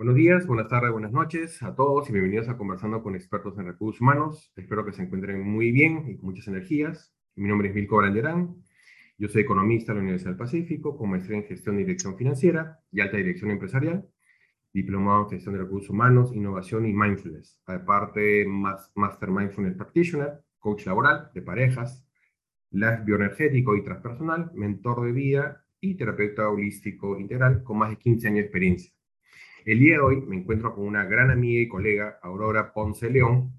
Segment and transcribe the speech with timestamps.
[0.00, 3.66] Buenos días, buenas tardes, buenas noches a todos y bienvenidos a Conversando con Expertos en
[3.66, 4.50] Recursos Humanos.
[4.56, 7.14] Espero que se encuentren muy bien y con muchas energías.
[7.36, 8.56] Mi nombre es Milko Branderán.
[9.18, 12.80] Yo soy economista de la Universidad del Pacífico, con maestría en Gestión y Dirección Financiera
[12.90, 14.08] y Alta Dirección Empresarial,
[14.72, 17.60] diplomado en Gestión de Recursos Humanos, Innovación y Mindfulness.
[17.66, 22.08] Aparte, Master Mindfulness Practitioner, coach laboral de parejas,
[22.70, 28.28] life bioenergético y transpersonal, mentor de vida y terapeuta holístico integral con más de 15
[28.28, 28.94] años de experiencia.
[29.64, 33.52] El día de hoy me encuentro con una gran amiga y colega, Aurora Ponce León,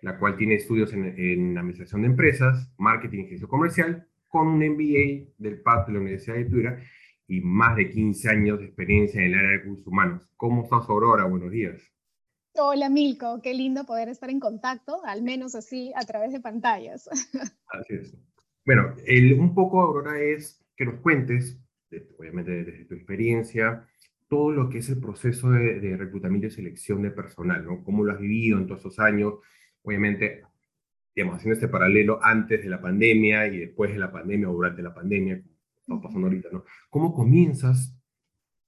[0.00, 5.32] la cual tiene estudios en, Administración de Empresas, Marketing y Gestión Comercial, con un MBA
[5.36, 6.82] del PAD de la Universidad de Tuira
[7.26, 10.28] y más de 15 años de experiencia en el área de recursos humanos.
[10.36, 11.24] ¿Cómo estás, Aurora?
[11.24, 11.82] Buenos días.
[12.54, 13.40] Hola, Milko.
[13.42, 17.08] Qué lindo poder estar en contacto, al menos así, a través de pantallas.
[17.66, 18.16] Así es.
[18.64, 18.94] Bueno,
[19.38, 21.58] un poco, Aurora, es que nos cuentes,
[22.18, 23.86] obviamente desde tu experiencia,
[24.32, 27.84] todo lo que es el proceso de, reclutamiento y selección de personal, ¿no?
[27.84, 29.34] ¿Cómo lo has vivido en todos esos años?
[29.82, 30.42] Obviamente,
[31.14, 34.80] digamos, haciendo este paralelo antes de la pandemia y después de la pandemia o durante
[34.80, 35.34] la pandemia,
[35.78, 36.64] estamos pasando ahorita, ¿no?
[36.88, 37.94] ¿Cómo comienzas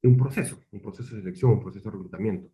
[0.03, 2.51] un proceso, un proceso de selección, un proceso de reclutamiento?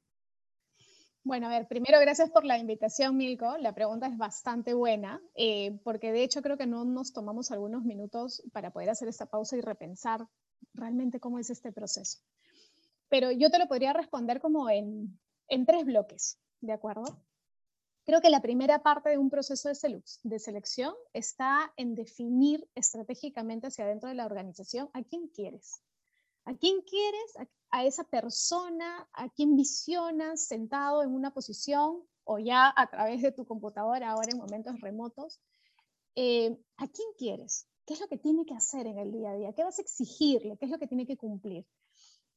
[1.24, 3.58] Bueno, a ver, primero gracias por la invitación, Milko.
[3.58, 7.82] La pregunta es bastante buena, eh, porque de hecho creo que no nos tomamos algunos
[7.82, 10.28] minutos para poder hacer esta pausa y repensar
[10.74, 12.20] realmente cómo es este proceso
[13.10, 15.18] pero yo te lo podría responder como en,
[15.66, 17.04] tres bloques, ¿de acuerdo?
[18.06, 23.84] Creo que la primera parte de un proceso de, selección está en definir estratégicamente hacia
[23.84, 25.82] adentro de la organización a quién quieres.
[26.44, 27.34] ¿A quién quieres?
[27.70, 33.32] A, esa persona, a quién visionas sentado en una posición o ya a través de
[33.32, 35.40] tu computadora ahora en momentos remotos.
[36.14, 37.66] Eh, ¿A quién quieres?
[37.86, 39.52] ¿Qué es lo que tiene que hacer en el día a día?
[39.52, 40.56] ¿Qué vas a exigirle?
[40.56, 41.66] ¿Qué es lo que tiene que cumplir?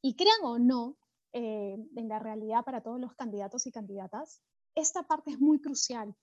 [0.03, 0.97] Y crean o no,
[1.31, 4.41] eh, en la realidad para todos los candidatos y candidatas,
[4.75, 6.13] esta parte es muy crucial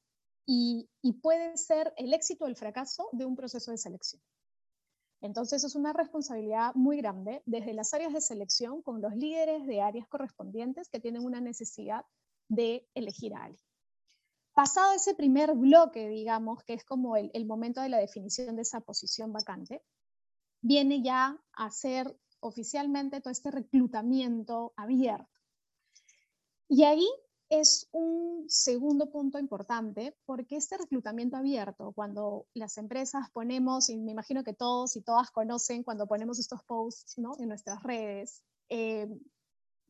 [0.46, 0.88] y,
[1.22, 4.22] puede ser el éxito o el fracaso de un proceso de selección.
[5.22, 9.80] Entonces es una responsabilidad muy grande desde las áreas de selección con los líderes de
[9.80, 12.04] áreas correspondientes que tienen una necesidad
[12.48, 13.64] de elegir a alguien.
[14.52, 18.62] Pasado ese primer bloque, digamos, que es como el, el momento de la definición de
[18.62, 19.82] esa posición vacante,
[20.60, 25.28] viene ya a ser oficialmente todo este reclutamiento abierto.
[26.68, 27.08] Y ahí
[27.48, 34.12] es un segundo punto importante porque este reclutamiento abierto, cuando las empresas ponemos, y me
[34.12, 37.32] imagino que todos y todas conocen cuando ponemos estos posts ¿no?
[37.38, 39.08] en nuestras redes, eh,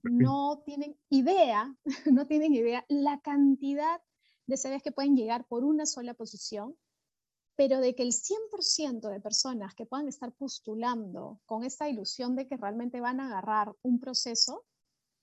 [0.03, 1.77] no tienen idea,
[2.11, 4.01] no tienen idea la cantidad
[4.47, 6.77] de CVs que pueden llegar por una sola posición
[7.61, 12.49] pero de que el 100% de personas que puedan estar postulando con esta ilusión de
[12.49, 14.65] que realmente van a agarrar un proceso,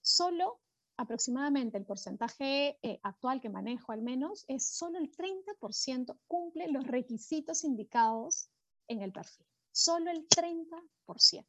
[0.00, 0.60] solo
[0.96, 6.86] aproximadamente el porcentaje eh, actual que manejo al menos es solo el 30% cumple los
[6.86, 8.48] requisitos indicados
[8.86, 9.44] en el perfil.
[9.72, 11.44] Solo el 30%.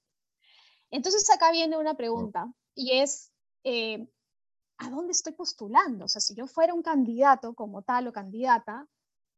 [0.89, 3.31] Entonces acá viene una pregunta y es,
[3.63, 4.09] eh,
[4.79, 6.05] ¿a dónde estoy postulando?
[6.05, 8.89] O sea, si yo fuera un candidato como tal o candidata,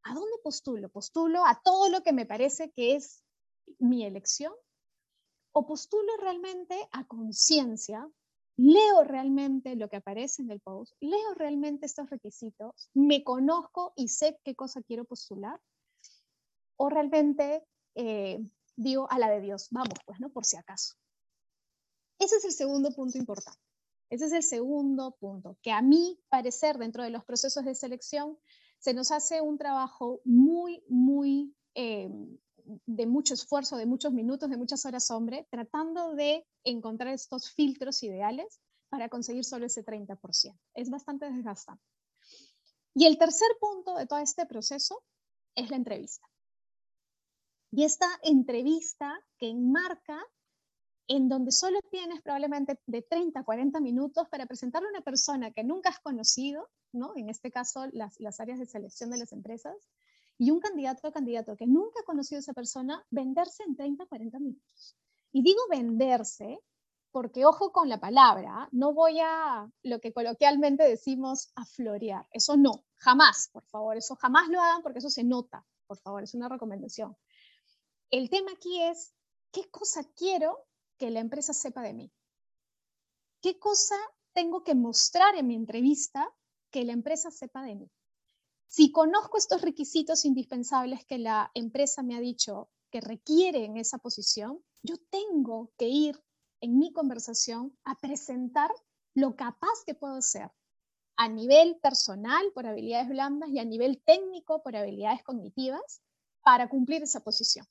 [0.04, 0.90] ¿a dónde postulo?
[0.90, 3.24] ¿Postulo a todo lo que me parece que es
[3.80, 4.54] mi elección?
[5.54, 8.10] ¿O postulo realmente a conciencia?
[8.58, 10.94] ¿Leo realmente lo que aparece en el post?
[11.00, 12.90] ¿Leo realmente estos requisitos?
[12.94, 15.60] ¿Me conozco y sé qué cosa quiero postular?
[16.78, 18.40] ¿O realmente eh,
[18.76, 20.30] digo a la de Dios, vamos pues, ¿no?
[20.30, 20.96] Por si acaso.
[22.20, 23.60] Ese es el segundo punto importante.
[24.10, 28.38] Ese es el segundo punto, que a mí parecer dentro de los procesos de selección
[28.82, 32.10] se nos hace un trabajo muy, muy eh,
[32.88, 38.02] de mucho esfuerzo, de muchos minutos, de muchas horas hombre, tratando de encontrar estos filtros
[38.02, 38.60] ideales
[38.90, 40.58] para conseguir solo ese 30%.
[40.74, 41.84] Es bastante desgastante.
[42.96, 45.04] Y el tercer punto de todo este proceso
[45.54, 46.28] es la entrevista.
[47.72, 50.20] Y esta entrevista que enmarca
[51.08, 55.52] en donde solo tienes probablemente de 30 a 40 minutos para presentarle a una persona
[55.52, 57.14] que nunca has conocido, ¿no?
[57.16, 59.76] en este caso las, las áreas de selección de las empresas,
[60.38, 64.04] y un candidato o candidato que nunca ha conocido a esa persona, venderse en 30
[64.04, 64.98] a 40 minutos.
[65.32, 66.60] Y digo venderse
[67.12, 72.56] porque ojo con la palabra, no voy a lo que coloquialmente decimos a florear, eso
[72.58, 76.34] no, jamás, por favor, eso jamás lo hagan porque eso se nota, por favor, es
[76.34, 77.16] una recomendación.
[78.10, 79.14] El tema aquí es,
[79.52, 80.66] ¿qué cosa quiero
[81.02, 82.12] que la empresa sepa de mí?
[83.42, 83.96] ¿Qué cosa
[84.34, 86.32] tengo que mostrar en mi entrevista
[86.70, 87.92] que la empresa sepa de mí?
[88.68, 93.98] Si conozco estos requisitos indispensables que la empresa me ha dicho que requiere en esa
[93.98, 96.24] posición, yo tengo que ir
[96.62, 98.70] en mi conversación a presentar
[99.16, 100.52] lo capaz que puedo ser
[101.18, 106.04] a nivel personal por habilidades blandas y a nivel técnico por habilidades cognitivas
[106.44, 107.66] para cumplir esa posición.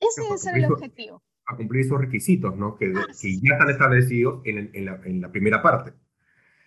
[0.00, 1.22] Ese debe ser el objetivo.
[1.46, 2.76] A cumplir esos requisitos, ¿no?
[2.76, 5.92] Que, que ya están establecidos en, en, la, en, la, primera parte.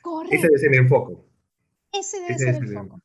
[0.02, 0.36] Correcto.
[0.36, 1.18] Ese debe ser el enfoque.
[1.92, 3.02] Ese debe ser el foco.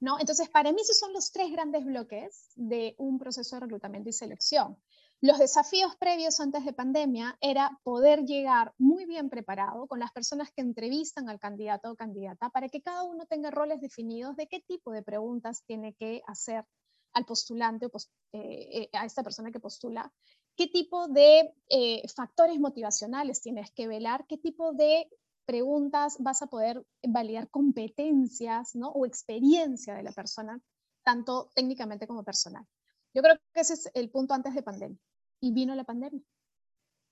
[0.00, 0.20] ¿no?
[0.20, 4.12] Entonces, para mí esos son los tres grandes bloques de un proceso de reclutamiento y
[4.12, 4.76] selección.
[5.22, 10.50] Los desafíos previos antes de pandemia era poder llegar muy bien preparado con las personas
[10.54, 14.60] que entrevistan al candidato o candidata para que cada uno tenga roles definidos de qué
[14.60, 16.66] tipo de preguntas tiene que hacer
[17.14, 17.90] al postulante o
[18.32, 20.12] eh, eh, a esta persona que postula,
[20.56, 25.08] qué tipo de eh, factores motivacionales tienes que velar, qué tipo de
[25.44, 28.88] preguntas vas a poder validar competencias ¿no?
[28.88, 30.60] o experiencia de la persona,
[31.02, 32.66] tanto técnicamente como personal.
[33.14, 34.98] Yo creo que ese es el punto antes de pandemia
[35.40, 36.22] y vino la pandemia.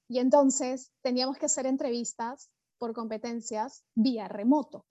[0.08, 4.86] Y entonces teníamos que hacer entrevistas por competencias vía remoto.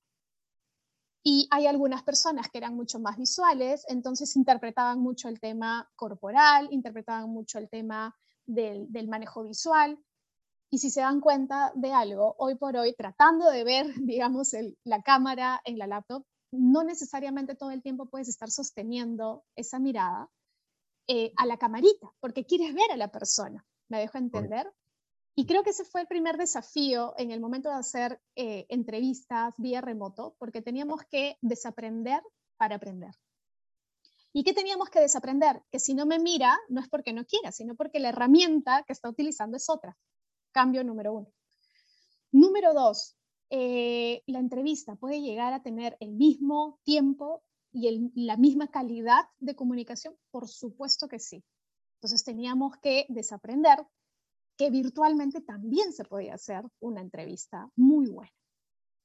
[1.24, 6.70] Y hay algunas personas que eran mucho más visuales, entonces interpretaban mucho el tema corporal,
[6.72, 8.16] interpretaban mucho el tema
[8.54, 10.00] del, manejo visual.
[10.72, 15.02] Y si se dan cuenta de algo, hoy por hoy, tratando de ver, digamos, la
[15.02, 20.30] cámara en la laptop, no necesariamente todo el tiempo puedes estar sosteniendo esa mirada,
[21.08, 23.66] eh, a la camarita, porque quieres ver a la persona.
[23.90, 24.72] ¿Me dejo entender?
[25.36, 29.54] Y creo que ese fue el primer desafío en el momento de hacer eh, entrevistas
[29.58, 32.22] vía remoto, porque teníamos que desaprender
[32.58, 33.14] para aprender.
[34.34, 35.62] ¿Y qué teníamos que desaprender?
[35.72, 38.94] Que si no me mira, no es porque no quiera, sino porque la herramienta que
[38.94, 39.98] está utilizando es otra.
[40.52, 41.28] Cambio número uno.
[42.32, 43.18] Número dos,
[43.50, 47.44] eh, la entrevista puede llegar a tener el mismo tiempo
[47.74, 50.16] y la misma calidad de comunicación?
[50.30, 51.44] Por supuesto que sí.
[51.96, 53.86] Entonces teníamos que desaprender
[54.58, 58.32] que virtualmente también se podía hacer una entrevista muy buena.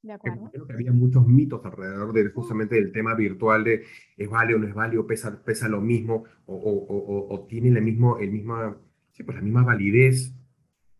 [0.07, 0.51] ¿De?
[0.53, 3.85] Creo que había muchos mitos alrededor de justamente del tema virtual de
[4.17, 7.81] es válido o no es válido, pesa, pesa lo mismo o, o, o, tiene la,
[7.81, 8.77] mismo, el misma,
[9.13, 10.33] sí, pues la misma validez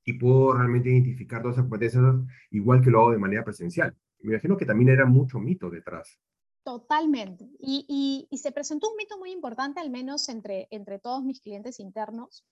[0.05, 2.05] y puedo realmente identificar todas esas competencias
[2.51, 3.97] igual que lo hago de manera presencial.
[4.21, 6.19] Me imagino que también era mucho mito detrás.
[6.67, 7.49] Totalmente.
[7.61, 12.45] Y, se presentó un mito muy importante, al menos entre, entre todos mis clientes internos,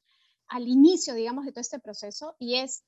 [0.46, 2.84] al inicio, digamos, de todo este proceso, y es,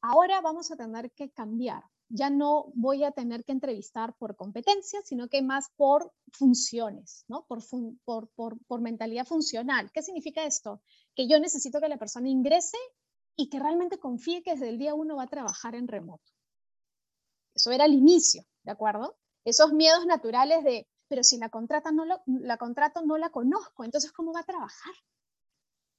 [0.00, 1.84] ahora vamos a tener que cambiar.
[2.08, 7.44] Ya no voy a tener que entrevistar por competencia, sino que más por funciones, ¿no?
[7.46, 7.60] Por,
[8.04, 9.90] por, por, por mentalidad funcional.
[9.92, 10.82] ¿Qué significa esto?
[11.14, 12.78] Que yo necesito que la persona ingrese
[13.36, 16.32] y que realmente confíe que desde el día uno va a trabajar en remoto.
[17.54, 19.16] Eso era el inicio, ¿de acuerdo?
[19.44, 24.12] esos miedos naturales de, pero si la, contrata no la contrato no la conozco, entonces
[24.12, 24.94] ¿cómo va a trabajar?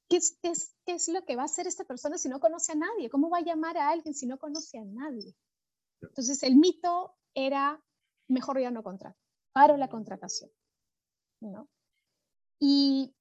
[0.09, 0.51] ¿Qué es, qué,
[0.93, 3.09] es, lo que va a hacer esta persona si no conoce a nadie?
[3.09, 5.35] ¿Cómo va a llamar a alguien si no conoce a nadie?
[6.01, 7.81] Entonces el mito era,
[8.27, 9.17] mejor ya no contrato,
[9.53, 10.49] paro la contratación.
[11.41, 11.67] ¿no?
[12.59, 13.11] Y,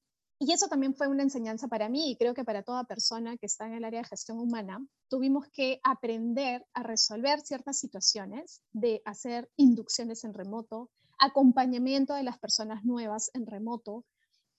[0.41, 3.67] eso también fue una enseñanza para mí y creo que para toda persona que está
[3.67, 9.51] en el área de gestión humana, tuvimos que aprender a resolver ciertas situaciones, de hacer
[9.57, 14.05] inducciones en remoto, acompañamiento de las personas nuevas en remoto,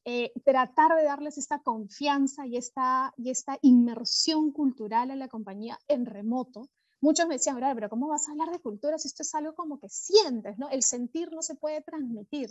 [0.05, 5.77] eh, tratar de darles esta confianza y esta, y esta inmersión cultural a la compañía
[5.87, 6.69] en remoto.
[7.05, 9.79] Muchos me decían, pero ¿cómo vas a hablar de cultura si esto es algo como
[9.79, 10.71] que sientes, ¿no?
[10.71, 12.49] El sentir no se puede transmitir.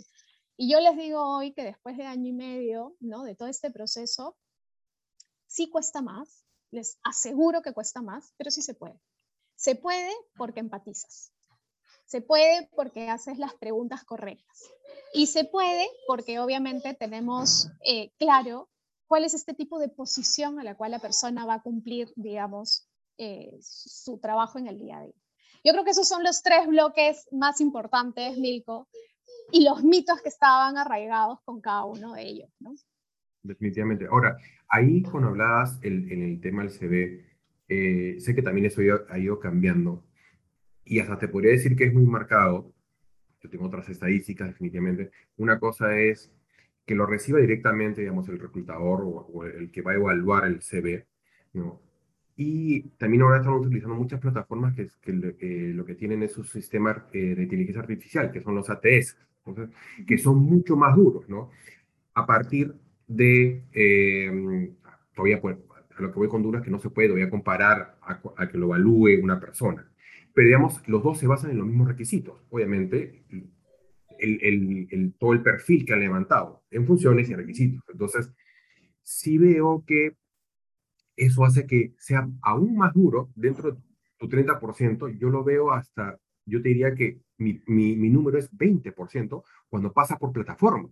[0.55, 3.23] Y yo les digo hoy que después de año y medio, ¿no?
[3.23, 4.37] De todo este proceso,
[5.45, 8.97] sí cuesta más, les aseguro que cuesta más, pero sí se puede.
[9.57, 11.33] Se puede porque empatizas.
[12.05, 14.69] Se puede porque haces las preguntas correctas.
[15.13, 18.69] Y se puede porque obviamente tenemos eh, claro
[19.05, 22.87] cuál es este tipo de posición a la cual la persona va a cumplir, digamos,
[23.17, 25.13] eh, su trabajo en el día a día.
[25.63, 28.87] Yo creo que esos son los tres bloques más importantes, Milko,
[29.51, 32.75] y los mitos que estaban arraigados con cada uno de ellos, ¿no?
[33.41, 34.07] Definitivamente.
[34.09, 37.25] Ahora, ahí cuando hablabas el, en el tema del CV,
[37.67, 40.03] eh, sé que también eso ha ido cambiando
[40.83, 42.71] y hasta te podría decir que es muy marcado.
[43.41, 45.11] Yo tengo otras estadísticas, definitivamente.
[45.37, 46.31] Una cosa es
[46.85, 51.07] que lo reciba directamente, digamos, el reclutador o, el que va a evaluar el CV,
[51.53, 51.81] ¿no?
[52.35, 55.13] Y también ahora estamos utilizando muchas plataformas que, que,
[55.73, 59.17] lo que tienen es un sistema eh, de inteligencia artificial, que son los ATS,
[60.05, 61.49] que son mucho más duros, ¿no?
[62.13, 62.73] A partir
[63.07, 64.71] de, eh,
[65.13, 65.57] todavía pues,
[65.97, 68.65] a lo que voy con dudas que no se puede todavía comparar a, que lo
[68.65, 69.89] evalúe una persona.
[70.33, 72.41] Pero digamos, los dos se basan en los mismos requisitos.
[72.49, 73.23] Obviamente,
[74.19, 77.81] el, el, todo el perfil que han levantado en funciones y requisitos.
[77.89, 78.33] Entonces,
[79.01, 80.17] sí veo que
[81.15, 83.77] eso hace que sea aún más duro dentro
[84.17, 88.51] tu 30%, yo lo veo hasta, yo te diría que mi, mi, mi número es
[88.51, 90.89] 20% cuando pasa por plataforma.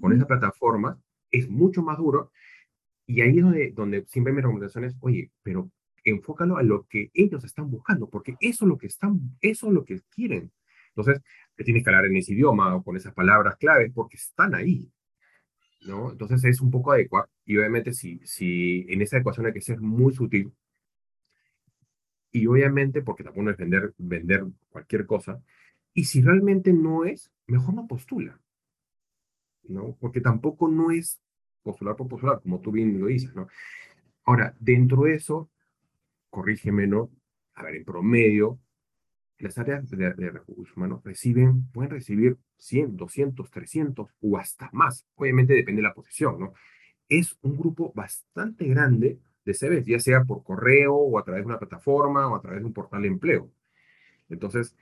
[0.00, 2.30] Con esa plataforma es mucho más duro
[3.06, 5.70] y ahí es donde, donde siempre mi recomendación es, oye, pero
[6.04, 9.72] enfócalo a lo que ellos están buscando, porque eso es lo que están, eso es
[9.72, 10.52] lo que quieren.
[10.88, 11.22] Entonces,
[11.54, 14.90] te tienes que hablar en ese idioma o con esas palabras claves porque están ahí.
[15.82, 16.10] ¿No?
[16.12, 17.28] Entonces es un poco adecuado.
[17.44, 20.52] Y obviamente si, si en esa ecuación hay que ser muy sutil,
[22.30, 25.42] y obviamente porque tampoco es vender, vender cualquier cosa,
[25.94, 28.40] y si realmente no es, mejor no postula,
[29.64, 29.96] ¿no?
[30.00, 31.20] Porque tampoco no es
[31.62, 33.48] postular por postular, como tú bien lo dices, ¿no?
[34.24, 35.50] Ahora, dentro de eso,
[36.30, 37.10] corrígeme, ¿no?
[37.54, 38.58] A ver, en promedio,
[39.38, 45.06] las áreas de, recursos humanos reciben, pueden recibir 100, 200, 300 o hasta más.
[45.14, 46.52] Obviamente depende de la posición, ¿no?
[47.08, 51.46] Es un grupo bastante grande de CVs, ya sea por correo o a través de
[51.46, 53.50] una plataforma o a través de un portal de empleo.
[54.28, 54.74] Entonces,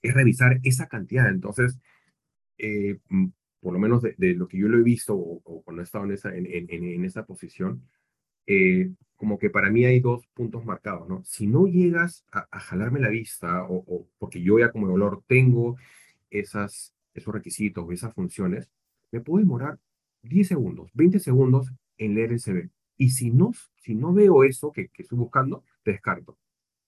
[0.00, 1.28] es revisar esa cantidad.
[1.28, 1.78] Entonces,
[2.58, 2.98] eh,
[3.60, 6.12] por lo menos de, lo que yo lo he visto o, cuando he estado en
[6.12, 7.82] esa, en, en, en esa posición,
[8.46, 11.22] eh, como que para mí hay dos puntos marcados, ¿no?
[11.24, 15.76] Si no llegas a, jalarme la vista, o, porque yo ya como valor tengo
[16.30, 18.68] esas, esos requisitos o esas funciones,
[19.12, 19.78] me puedo demorar
[20.22, 22.70] 10 segundos, 20 segundos en leer el CV.
[22.96, 26.36] Y si no, si no veo eso que, que estoy buscando, te descarto.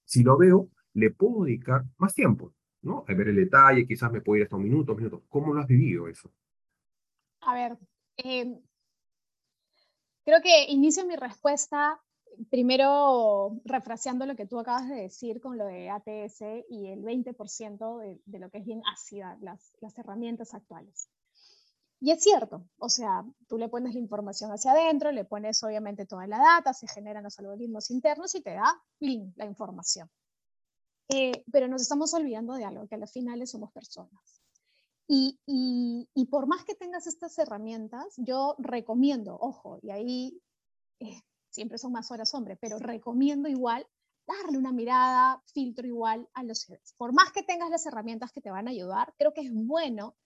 [0.05, 3.05] Si lo veo, le puedo dedicar más tiempo, ¿no?
[3.07, 5.23] A ver el detalle, quizás me puedo ir hasta un minuto, minutos.
[5.29, 6.33] ¿Cómo lo has vivido eso?
[7.41, 7.79] A ver,
[8.17, 8.59] eh,
[10.25, 12.00] creo que inicio mi respuesta
[12.50, 17.99] primero refraseando lo que tú acabas de decir con lo de ATS y el 20%
[18.00, 21.09] de, de, lo que es bien ácida, las, las, herramientas actuales.
[22.00, 26.07] Y es cierto, o sea, tú le pones la información hacia adentro, le pones obviamente
[26.07, 30.11] toda la data, se generan los algoritmos internos y te da la información.
[31.09, 34.44] Eh, pero nos estamos olvidando de algo, que al final somos personas.
[35.07, 40.41] Y, y, y, por más que tengas estas herramientas, yo recomiendo, ojo, y ahí
[41.01, 41.21] eh,
[41.51, 43.87] siempre son más horas hombre, pero recomiendo igual
[44.27, 46.95] darle una mirada, filtro igual a los CVs.
[46.97, 50.17] Por más que tengas las herramientas que te van a ayudar, creo que es bueno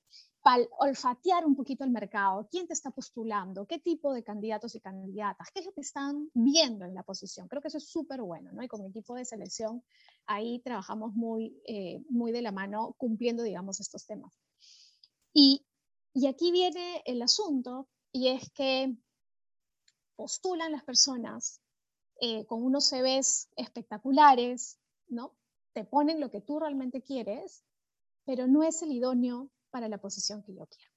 [0.43, 4.81] para olfatear un poquito el mercado, quién te está postulando, qué tipo de candidatos y
[4.81, 7.49] candidatas, qué es lo que están viendo en la posición.
[7.49, 8.63] Creo que eso es súper bueno, ¿no?
[8.63, 9.83] Y con mi equipo de selección
[10.27, 14.33] ahí trabajamos muy, eh, muy de la mano cumpliendo, digamos, estos temas.
[15.41, 15.65] Y,
[16.27, 18.93] aquí viene el asunto, y es que
[20.17, 21.61] postulan las personas
[22.21, 25.37] eh, con unos CVs espectaculares, ¿no?
[25.75, 27.63] Te ponen lo que tú realmente quieres,
[28.25, 30.93] pero no es el idóneo para la posición que yo quiero.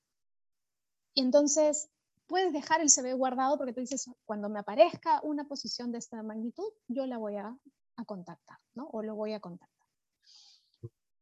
[1.13, 1.91] Y entonces
[2.25, 6.23] puedes dejar el CV guardado porque tú dices, cuando me aparezca una posición de esta
[6.23, 7.55] magnitud, yo la voy a,
[7.95, 8.87] a contactar, ¿no?
[8.87, 9.85] O lo voy a contactar.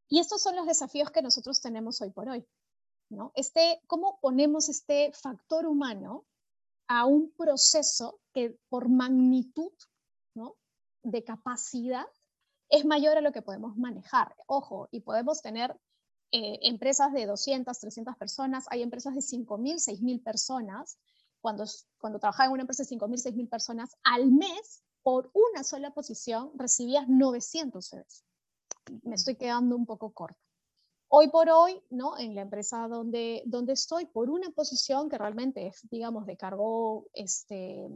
[0.08, 2.48] Y estos son los desafíos que nosotros tenemos hoy por hoy,
[3.10, 3.32] ¿no?
[3.36, 6.26] Este, ¿Cómo ponemos este factor humano
[6.88, 9.72] a un proceso que por magnitud
[10.34, 10.56] ¿no?
[11.04, 12.08] de capacidad
[12.70, 14.36] es mayor a lo que podemos manejar.
[14.48, 15.76] Ojo, y podemos tener
[16.32, 21.00] eh, empresas de 200, 300 personas, hay empresas de 5.000, 6.000 personas.
[21.42, 21.64] Cuando,
[21.98, 26.52] cuando trabajaba en una empresa de 5.000, 6.000 personas, al mes, por una sola posición,
[26.56, 28.26] recibías 900 CVs.
[29.04, 30.49] Me estoy quedando un poco corta.
[31.12, 32.20] Hoy por hoy, ¿no?
[32.20, 37.08] en la empresa donde, donde estoy, por una posición que realmente es, digamos, de cargo
[37.14, 37.90] este,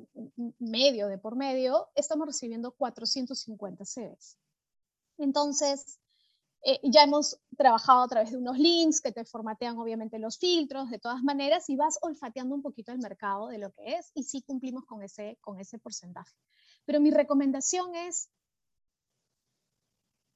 [0.58, 4.39] medio, de por medio, estamos recibiendo 450 CVs.
[5.20, 6.00] Entonces,
[6.63, 10.89] eh, ya hemos trabajado a través de unos links que te formatean obviamente los filtros
[10.89, 14.24] de todas maneras y vas olfateando un poquito el mercado de lo que es y
[14.24, 16.34] sí cumplimos con ese, con ese porcentaje.
[16.86, 18.29] Pero mi recomendación es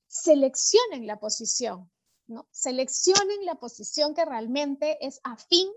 [0.06, 1.90] seleccionen la posición,
[2.52, 5.70] Seleccionen la posición que realmente es afín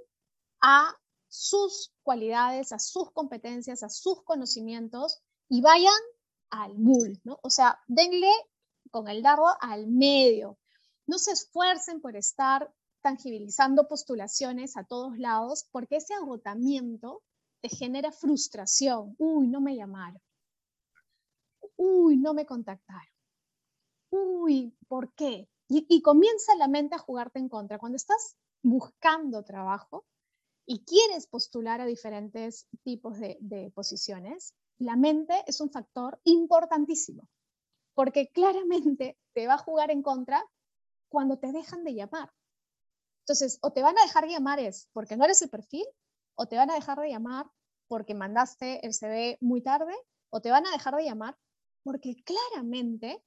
[0.60, 0.96] a
[1.28, 6.00] sus cualidades, a sus competencias, a sus conocimientos y vayan
[6.50, 7.38] al bull, ¿no?
[7.42, 8.32] O sea, denle
[8.90, 10.58] con el dardo al medio.
[11.06, 17.22] No se esfuercen por estar tangibilizando postulaciones a todos lados porque ese agotamiento
[17.60, 19.14] te genera frustración.
[19.18, 20.20] Uy, no me llamaron.
[21.76, 23.12] Uy, no me contactaron.
[24.10, 25.48] Uy, ¿por qué?
[25.72, 27.78] Y, comienza la mente a jugarte en contra.
[27.78, 30.04] Cuando estás buscando trabajo
[30.66, 37.28] y quieres postular a diferentes tipos de, de posiciones, la mente es un factor importantísimo,
[37.94, 40.44] porque claramente te va a jugar en contra
[41.08, 42.32] cuando te dejan de llamar.
[43.20, 45.86] Entonces, o te van a dejar de llamar es porque no eres el perfil,
[46.34, 47.46] o te van a dejar de llamar
[47.86, 49.94] porque mandaste el CV muy tarde,
[50.30, 51.38] o te van a dejar de llamar
[51.84, 53.22] porque claramente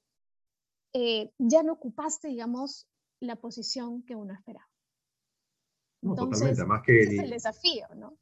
[0.94, 2.88] eh, ya no ocupaste, digamos,
[3.20, 4.68] la posición que uno esperaba.
[6.02, 8.16] Entonces, Además que ese es el desafío, ¿no?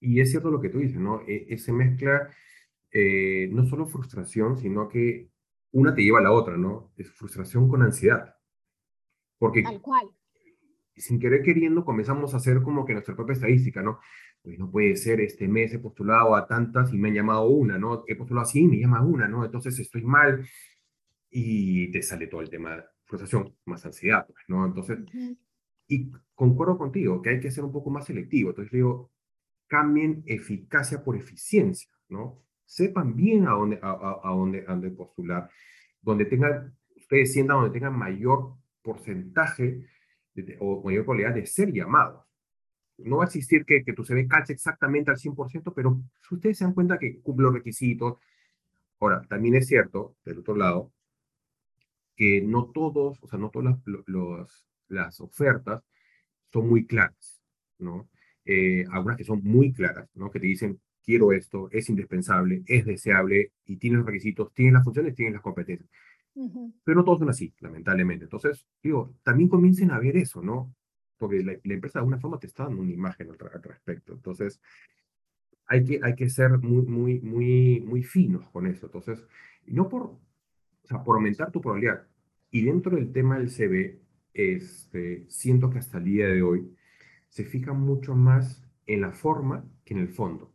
[0.00, 1.20] Y es cierto lo que tú dices, ¿no?
[1.26, 2.28] E, se mezcla
[2.90, 5.30] eh, no solo frustración, sino que
[5.72, 6.92] una te lleva a la otra, ¿no?
[6.96, 8.34] Es frustración con ansiedad.
[9.38, 10.08] Porque Tal cual.
[10.96, 14.00] sin querer queriendo comenzamos a hacer como que nuestra propia estadística, ¿no?
[14.42, 17.78] Pues no puede ser, este mes he postulado a tantas y me han llamado una,
[17.78, 18.04] ¿no?
[18.06, 19.44] He postulado así y me llama una, ¿no?
[19.44, 20.46] Entonces estoy mal
[21.38, 24.64] y te sale todo el tema de frustración más ansiedad, pues, ¿no?
[24.64, 25.00] Entonces,
[25.86, 28.50] y concuerdo contigo que hay que ser un poco más selectivo.
[28.50, 29.12] Entonces digo,
[29.66, 32.42] cambien eficacia por eficiencia, ¿no?
[32.64, 35.50] Sepan bien a dónde, a, a dónde, a dónde postular,
[36.00, 39.84] donde tengan, ustedes sientan donde tengan mayor porcentaje
[40.60, 42.24] o mayor probabilidad de ser llamados.
[42.96, 46.56] No va a existir que, que tu CV calce exactamente al 100%, pero si ustedes
[46.56, 48.18] se dan cuenta que cumple los requisitos.
[48.98, 50.92] Ahora, también es cierto, del otro lado,
[52.16, 55.84] que no todos, o sea, no todas las, las ofertas
[56.52, 57.40] son muy claras,
[57.78, 58.08] ¿no?
[58.44, 60.30] Eh, algunas que son muy claras, ¿no?
[60.30, 64.84] Que te dicen, quiero esto, es indispensable, es deseable y tiene los requisitos, tiene las
[64.84, 65.88] funciones, tiene las competencias.
[66.84, 68.24] Pero no todos son así, lamentablemente.
[68.24, 70.74] Entonces, digo, también comiencen a ver eso, ¿no?
[71.16, 74.12] Porque la, empresa de alguna forma te está dando una imagen al, respecto.
[74.12, 74.60] Entonces,
[75.66, 78.86] hay que, hay que ser muy, muy, muy, muy finos con eso.
[78.86, 79.24] Entonces,
[79.66, 80.18] no por
[80.86, 82.06] o sea, por aumentar tu probabilidad.
[82.52, 84.00] Y dentro del tema del CV,
[84.32, 86.72] este, siento que hasta el día de hoy
[87.28, 90.54] se fija mucho más en la forma que en el fondo.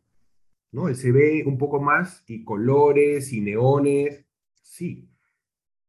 [0.71, 0.87] ¿no?
[0.87, 4.25] El CV un poco más y colores y neones,
[4.61, 5.09] sí.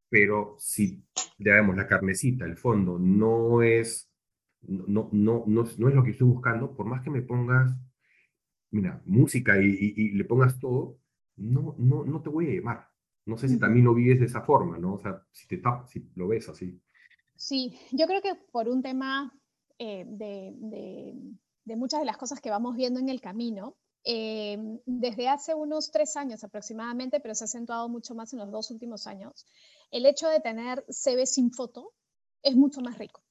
[0.09, 1.05] Pero si,
[1.37, 4.11] digamos, la carnecita, el fondo, no es,
[4.61, 7.71] no, no, no, no es lo que estoy buscando, por más que me pongas,
[8.71, 10.99] mira, música y, y, y le pongas todo,
[11.37, 12.92] no, no, no te voy a llamar.
[13.25, 14.95] No sé si también lo vives de esa forma, ¿no?
[14.95, 16.79] O sea, si, te si lo ves así.
[17.35, 19.33] Sí, yo creo que por un tema
[19.79, 20.53] eh, de,
[21.65, 25.91] de, muchas de las cosas que vamos viendo en el camino, eh, desde hace unos
[25.91, 29.45] tres años aproximadamente, pero se ha acentuado mucho más en los dos últimos años,
[29.91, 31.93] el hecho de tener CV sin foto
[32.41, 33.23] es mucho más rico.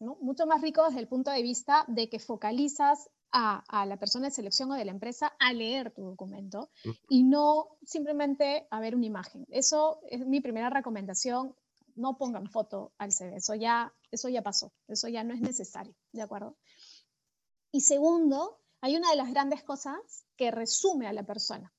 [0.00, 0.16] ¿no?
[0.20, 4.34] Mucho más rico desde el punto de vista de que focalizas a, la persona de
[4.34, 6.70] selección o de la empresa a leer tu documento
[7.08, 9.44] y no simplemente a ver una imagen.
[9.50, 11.54] Eso es mi primera recomendación.
[11.94, 15.94] No pongan foto al CV, eso ya, eso ya pasó, eso ya no es necesario,
[16.12, 16.56] ¿de acuerdo?
[17.72, 21.72] Y segundo, hay una de las grandes cosas que resume a la persona.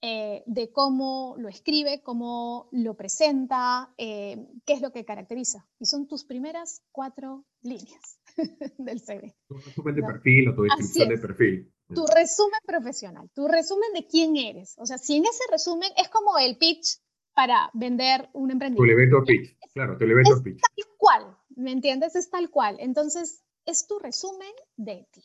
[0.00, 5.66] Eh, de cómo lo escribe, cómo lo presenta, eh, qué es lo que caracteriza.
[5.80, 8.17] Y son tus primeras cuatro líneas
[8.78, 9.34] del CV.
[9.48, 11.74] Tu resumen de perfil o tu descripción de perfil.
[11.94, 14.74] Tu resumen profesional, tu resumen de quién eres.
[14.78, 17.00] O sea, si en ese resumen es como el pitch
[17.34, 18.94] para vender un emprendimiento.
[18.94, 20.60] Tu elevator pitch, claro, tu elevator es pitch.
[20.60, 22.14] Tal cual, ¿me entiendes?
[22.16, 22.76] Es tal cual.
[22.80, 25.22] Entonces, es tu resumen de ti.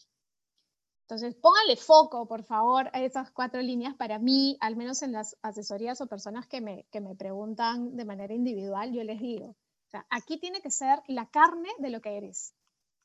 [1.03, 3.93] Entonces, póngale foco, por favor, a esas cuatro líneas.
[3.95, 8.05] Para mí, al menos en las asesorías o personas que me, que me preguntan de
[8.05, 12.01] manera individual, yo les digo, o sea, aquí tiene que ser la carne de lo
[12.01, 12.55] que eres.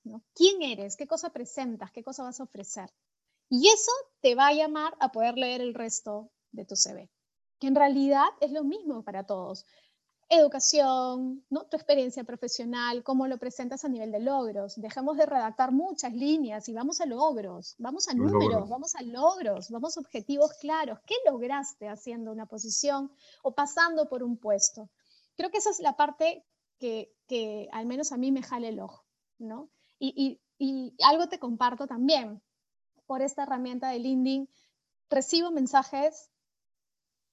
[0.05, 0.23] ¿No?
[0.35, 0.97] ¿Quién eres?
[0.97, 1.91] ¿Qué cosa presentas?
[1.93, 2.91] ¿Qué cosa vas a ofrecer?
[3.51, 7.11] Y eso te va a llamar a poder leer el resto de tu CV,
[7.59, 9.65] que en realidad es lo mismo para todos
[10.29, 11.65] educación, ¿no?
[11.67, 14.77] tu experiencia profesional, cómo lo presentas a nivel de logros.
[14.77, 19.71] Dejemos de redactar muchas líneas y vamos a logros, vamos a números, vamos a logros,
[19.71, 20.99] vamos a objetivos claros.
[21.07, 23.11] ¿Qué lograste haciendo una posición
[23.43, 24.91] o pasando por un puesto?
[25.37, 26.45] Creo que esa es la parte
[26.79, 29.07] que, que al menos a mí me jale el ojo,
[29.39, 29.71] ¿no?
[29.99, 30.41] Y,
[31.05, 32.43] algo te comparto también.
[33.07, 34.49] Por esta herramienta de LinkedIn,
[35.09, 36.31] recibo mensajes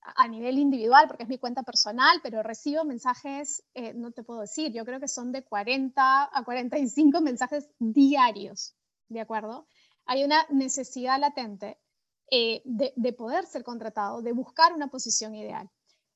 [0.02, 4.42] a nivel individual, porque es mi cuenta personal, pero recibo mensajes, eh, no te puedo
[4.42, 8.76] decir, yo creo que son de 40 a 45 mensajes diarios,
[9.10, 9.68] ¿de acuerdo?
[10.06, 11.80] Hay una necesidad latente
[12.32, 15.70] eh, de, poder ser contratado, de buscar una posición ideal.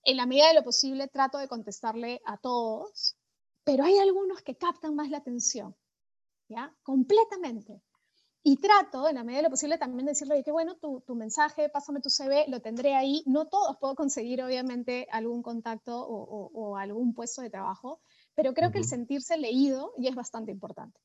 [0.04, 3.16] En la medida de lo posible trato de contestarle a todos,
[3.64, 5.76] pero hay algunos que captan más la atención,
[6.50, 6.76] ¿ya?
[6.84, 7.82] Completamente.
[8.42, 11.14] Y trato, en la medida de lo posible, también de decirle, qué bueno tu, tu,
[11.16, 13.22] mensaje, pásame tu CV, lo tendré ahí.
[13.26, 18.02] No todos puedo conseguir, obviamente, algún contacto o, o, algún puesto de trabajo,
[18.36, 21.00] pero creo que el sentirse leído ya es bastante importante.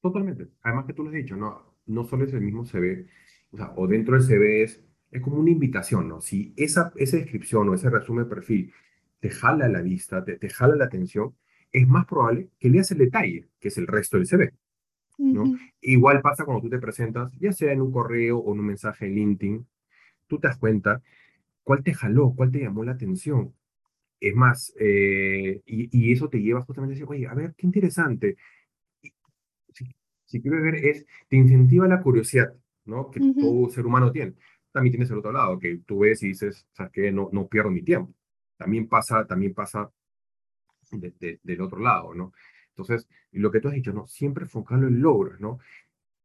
[0.00, 0.48] Totalmente.
[0.62, 3.06] Además que tú lo has dicho, no, no solo es el mismo CV,
[3.52, 6.22] o, sea, o dentro del CV es, es como una invitación, ¿no?
[6.22, 8.72] Si esa, esa descripción o ese resumen de perfil
[9.20, 11.36] te jala la vista, te, te jala la atención,
[11.72, 14.52] es más probable que leas el detalle, que es el resto del CV.
[15.80, 19.06] Igual pasa cuando tú te presentas, ya sea en un correo o en un mensaje
[19.06, 19.66] en LinkedIn,
[20.26, 21.02] tú te das cuenta
[21.64, 22.34] ¿Cuál te jaló?
[22.34, 23.54] ¿Cuál te llamó la atención?
[24.20, 28.36] Es más, eh, y, eso te lleva justamente a decir, oye, a ver, qué interesante.
[29.72, 29.86] Si,
[30.26, 32.54] si quiero ver, es, te incentiva la curiosidad,
[32.84, 33.10] ¿no?
[33.10, 34.34] Que todo ser humano tiene.
[34.72, 37.12] También tienes el otro lado, que tú ves y dices, ¿sabes qué?
[37.12, 38.14] No, no pierdo mi tiempo.
[38.56, 39.90] También pasa, también pasa
[40.92, 42.32] del otro lado, ¿no?
[42.70, 44.06] Entonces, lo que tú has dicho, ¿no?
[44.06, 45.58] Siempre enfocarlo en logros, ¿no?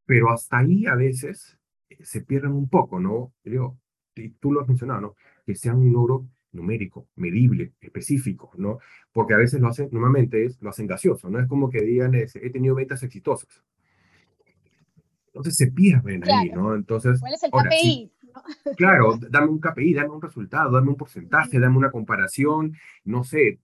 [0.06, 1.58] Pero hasta ahí a veces
[1.90, 3.34] eh, se pierden un poco, ¿no?
[3.44, 3.78] Digo,
[4.16, 5.16] y tú lo has mencionado, ¿no?
[5.46, 8.80] Que sea un logro numérico, medible, específico, ¿no?
[9.12, 11.40] Porque a veces lo hacen, normalmente es, lo hacen gaseoso, ¿no?
[11.40, 13.64] Es como que digan, he tenido ventas exitosas.
[15.28, 16.74] Entonces se pierden ahí, ¿no?
[16.74, 18.12] Entonces, ¿cuál es el KPI?
[18.76, 23.60] Claro, dame un KPI, dame un resultado, dame un porcentaje, dame una comparación, no sé,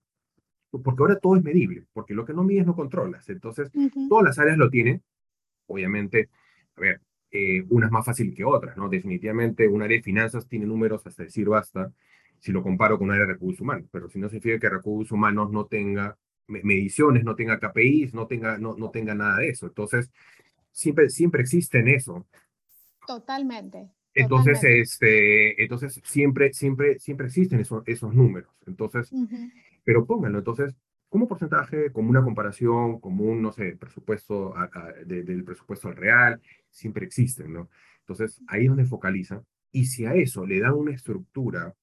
[0.82, 3.28] porque ahora todo es medible, porque lo que no mides no controlas.
[3.28, 3.70] Entonces,
[4.08, 5.02] todas las áreas lo tienen.
[5.66, 6.28] Obviamente,
[6.76, 8.88] a ver, eh, una es más fácil que otras, ¿no?
[8.88, 11.92] Definitivamente, un área de finanzas tiene números hasta decir basta,
[12.38, 15.12] si lo comparo con un área de recursos humanos, pero si no significa que recursos
[15.12, 19.66] humanos no tenga mediciones, no tenga KPIs, no tenga, no, no tenga nada de eso.
[19.66, 20.10] Entonces,
[20.70, 22.26] siempre, siempre existen eso.
[23.06, 23.88] Totalmente.
[24.14, 28.50] Entonces, este, entonces siempre, siempre, siempre existen esos, esos números.
[28.66, 29.10] Entonces,
[29.84, 30.38] pero pónganlo.
[30.38, 30.74] Entonces,
[31.08, 34.54] como porcentaje, como una comparación, como un, no sé, presupuesto
[35.06, 37.70] del presupuesto real, siempre existen, ¿no?
[38.00, 39.44] Entonces, ahí es donde focalizan.
[39.70, 41.74] Y si a eso le dan una estructura,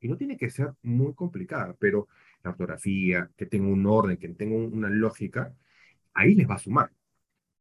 [0.00, 2.08] y no tiene que ser muy complicada, pero
[2.42, 5.54] la ortografía, que tenga un orden, que tenga una lógica,
[6.14, 6.90] ahí les va a sumar.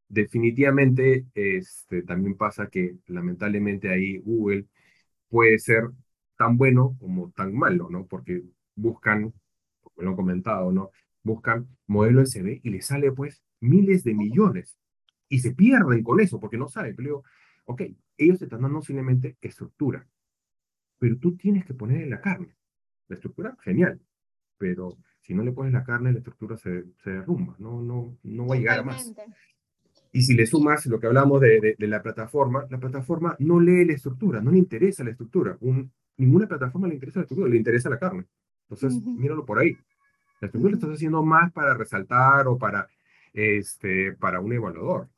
[0.09, 4.67] Definitivamente, este, también pasa que lamentablemente ahí Google
[5.29, 5.89] puede ser
[6.37, 8.05] tan bueno como tan malo, ¿no?
[8.07, 8.43] Porque
[8.75, 9.33] buscan
[9.97, 10.91] me lo han comentado, ¿no?
[11.23, 14.77] Buscan modelo SB y les sale pues miles de millones
[15.29, 16.95] y se pierden con eso porque no saben.
[16.95, 17.23] Pero digo,
[17.65, 17.81] ok,
[18.17, 20.07] ellos te están dando simplemente estructura,
[20.99, 22.55] pero tú tienes que ponerle la carne.
[23.07, 23.99] La estructura, genial,
[24.57, 28.47] pero si no le pones la carne, la estructura se, se derrumba, no, no, no
[28.47, 29.13] va a llegar a más.
[30.11, 33.85] Y si le sumas lo que hablamos de, de, la plataforma, la plataforma no lee
[33.85, 35.57] la estructura, no le interesa la estructura.
[35.61, 38.25] Un, ninguna plataforma le interesa la estructura, le interesa la carne.
[38.69, 39.77] Entonces, míralo por ahí.
[40.39, 42.87] La estructura lo estás haciendo más para resaltar o para,
[43.33, 45.09] este, para un evaluador,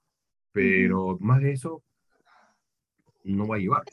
[0.52, 1.84] pero más de eso
[3.24, 3.84] no va a llevar.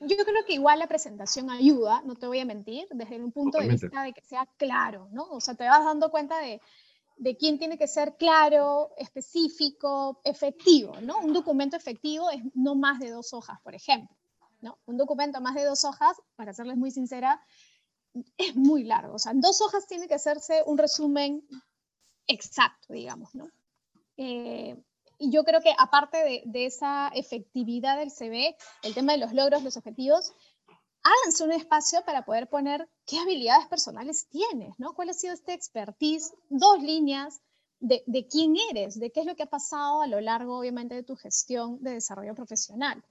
[0.00, 3.58] Yo creo que igual la presentación ayuda, no te voy a mentir, desde un punto
[3.58, 5.24] de vista de que sea claro, ¿no?
[5.30, 6.60] O sea, te vas dando cuenta de,
[7.16, 11.18] de quién tiene que ser claro, específico, efectivo, ¿no?
[11.18, 14.14] Un documento efectivo es no más de dos hojas, por ejemplo,
[14.60, 14.78] ¿no?
[14.86, 17.40] Un documento más de dos hojas, para serles muy sincera,
[18.36, 19.14] es muy largo.
[19.14, 21.46] O sea, en dos hojas tiene que hacerse un resumen
[22.26, 23.48] exacto, digamos, ¿no?
[24.16, 24.76] Eh,
[25.18, 29.32] y yo creo que aparte de, de, esa efectividad del CV, el tema de los
[29.32, 30.32] logros, los objetivos,
[31.02, 34.94] háganse un espacio para poder poner qué habilidades personales tienes, ¿no?
[34.94, 36.34] ¿Cuál ha sido este expertise?
[36.48, 37.40] Dos líneas
[37.80, 40.94] de, de quién eres, de qué es lo que ha pasado a lo largo, obviamente,
[40.94, 43.04] de tu gestión de desarrollo profesional.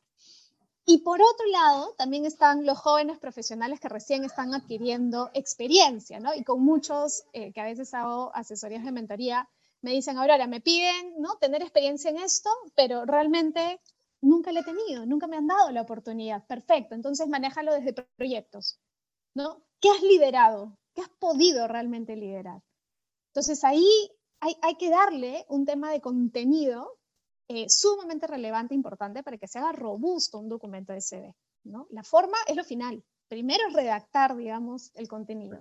[0.86, 6.34] Y por otro lado, también están los jóvenes profesionales que recién están adquiriendo experiencia, ¿no?
[6.34, 9.50] Y con muchos eh, que a veces hago asesorías de mentoría,
[9.82, 11.38] me dicen, ahora me piden, ¿no?
[11.38, 13.80] Tener experiencia en esto, pero realmente
[14.22, 16.46] nunca lo he tenido, nunca me han dado la oportunidad.
[16.48, 18.80] Perfecto, entonces manéjalo desde proyectos,
[19.34, 19.64] ¿no?
[19.80, 20.78] ¿Qué has liderado?
[20.94, 22.62] ¿Qué has podido realmente liderar?
[23.28, 23.88] Entonces ahí
[24.42, 26.98] hay, hay que darle un tema de contenido
[27.48, 31.34] eh, sumamente relevante, e importante para que se haga robusto un documento de CD.
[31.64, 31.88] ¿no?
[31.92, 33.04] La forma es lo final.
[33.28, 35.60] Primero es redactar, digamos, el contenido.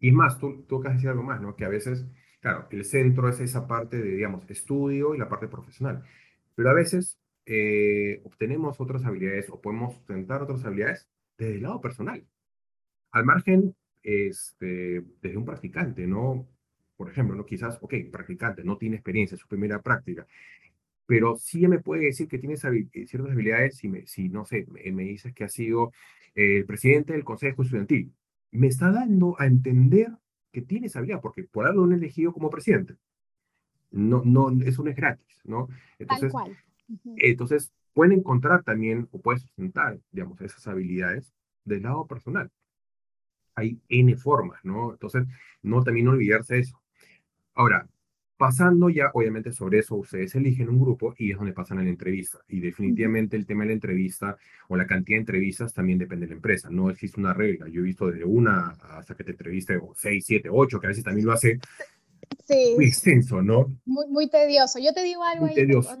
[0.00, 1.56] Y más, tú, tú acabas de decir algo más, ¿no?
[1.56, 2.04] Que a veces,
[2.40, 6.04] claro, el centro es esa parte de, digamos, estudio y la parte profesional.
[6.54, 11.80] Pero a veces eh, obtenemos otras habilidades o podemos sustentar otras habilidades desde el lado
[11.80, 12.26] personal.
[13.12, 16.48] Al margen, este, desde un practicante, ¿no?
[16.96, 17.44] Por ejemplo, ¿no?
[17.44, 20.26] quizás, ok, practicante, no tiene experiencia, es su primera práctica,
[21.06, 24.66] pero sí me puede decir que tiene eh, ciertas habilidades si, me, si no sé,
[24.68, 25.92] me, dices que ha sido
[26.34, 28.12] eh, el presidente del consejo estudiantil.
[28.50, 30.12] Me está dando a entender
[30.52, 32.96] que tiene esa habilidad, porque por algo lo han elegido como presidente.
[33.90, 35.68] No, no, eso no es gratis, ¿no?
[35.98, 36.56] Entonces, Tal cual.
[37.16, 41.32] entonces pueden encontrar también, o pueden sustentar, digamos, esas habilidades
[41.64, 42.50] del lado personal.
[43.54, 44.92] Hay N formas, ¿no?
[44.92, 45.24] Entonces,
[45.62, 46.83] no también olvidarse de eso.
[47.54, 47.86] Ahora,
[48.36, 51.88] pasando ya, obviamente, sobre eso, ustedes eligen un grupo y es donde pasan a la
[51.88, 52.38] entrevista.
[52.48, 54.36] Y definitivamente el tema de la entrevista
[54.68, 56.68] o la cantidad de entrevistas también depende de la empresa.
[56.70, 57.68] No existe una regla.
[57.68, 60.90] Yo he visto desde una hasta que te entreviste o seis, siete, ocho, que a
[60.90, 61.58] veces también lo hace
[62.76, 63.74] muy extenso, ¿no?
[63.84, 64.78] Muy, muy tedioso.
[64.78, 65.96] Yo te digo algo muy Tedioso.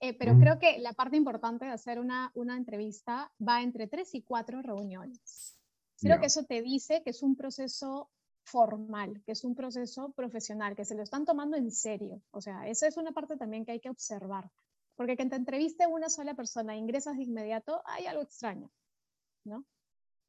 [0.00, 0.40] eh, pero mm.
[0.40, 4.62] creo que la parte importante de hacer una, una entrevista va entre tres y cuatro
[4.62, 5.54] reuniones.
[6.00, 8.08] Creo que eso te dice que es un proceso
[8.50, 12.22] formal, que es un proceso profesional, que se lo están tomando en serio.
[12.30, 14.50] O sea, esa es una parte también que hay que observar.
[14.96, 18.70] Porque que te entreviste una sola persona e ingresas de inmediato, hay algo extraño,
[19.44, 19.64] ¿no?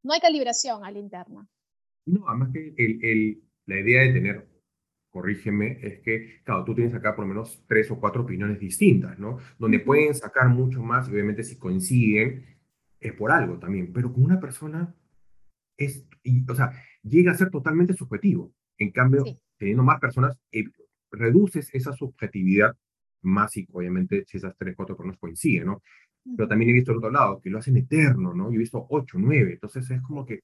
[0.04, 1.48] No hay calibración a la interna.
[2.06, 4.48] No, además que el, el, la idea de tener,
[5.10, 9.18] corrígeme, es que, claro, tú tienes acá por lo menos tres o cuatro opiniones distintas,
[9.18, 9.40] ¿no?
[9.58, 12.46] Donde pueden sacar mucho más, y obviamente si coinciden,
[13.00, 14.94] es por algo también, pero con una persona
[15.78, 16.06] es,
[16.48, 18.52] o sea, llega a ser totalmente subjetivo.
[18.78, 19.24] En cambio,
[19.58, 20.64] teniendo más personas, eh,
[21.12, 22.76] reduces esa subjetividad
[23.22, 25.82] más y obviamente si esas tres, cuatro personas coinciden, ¿no?
[26.36, 28.50] Pero también he visto el otro lado, que lo hacen eterno, ¿no?
[28.50, 30.42] Yo he visto ocho, nueve, entonces es como que,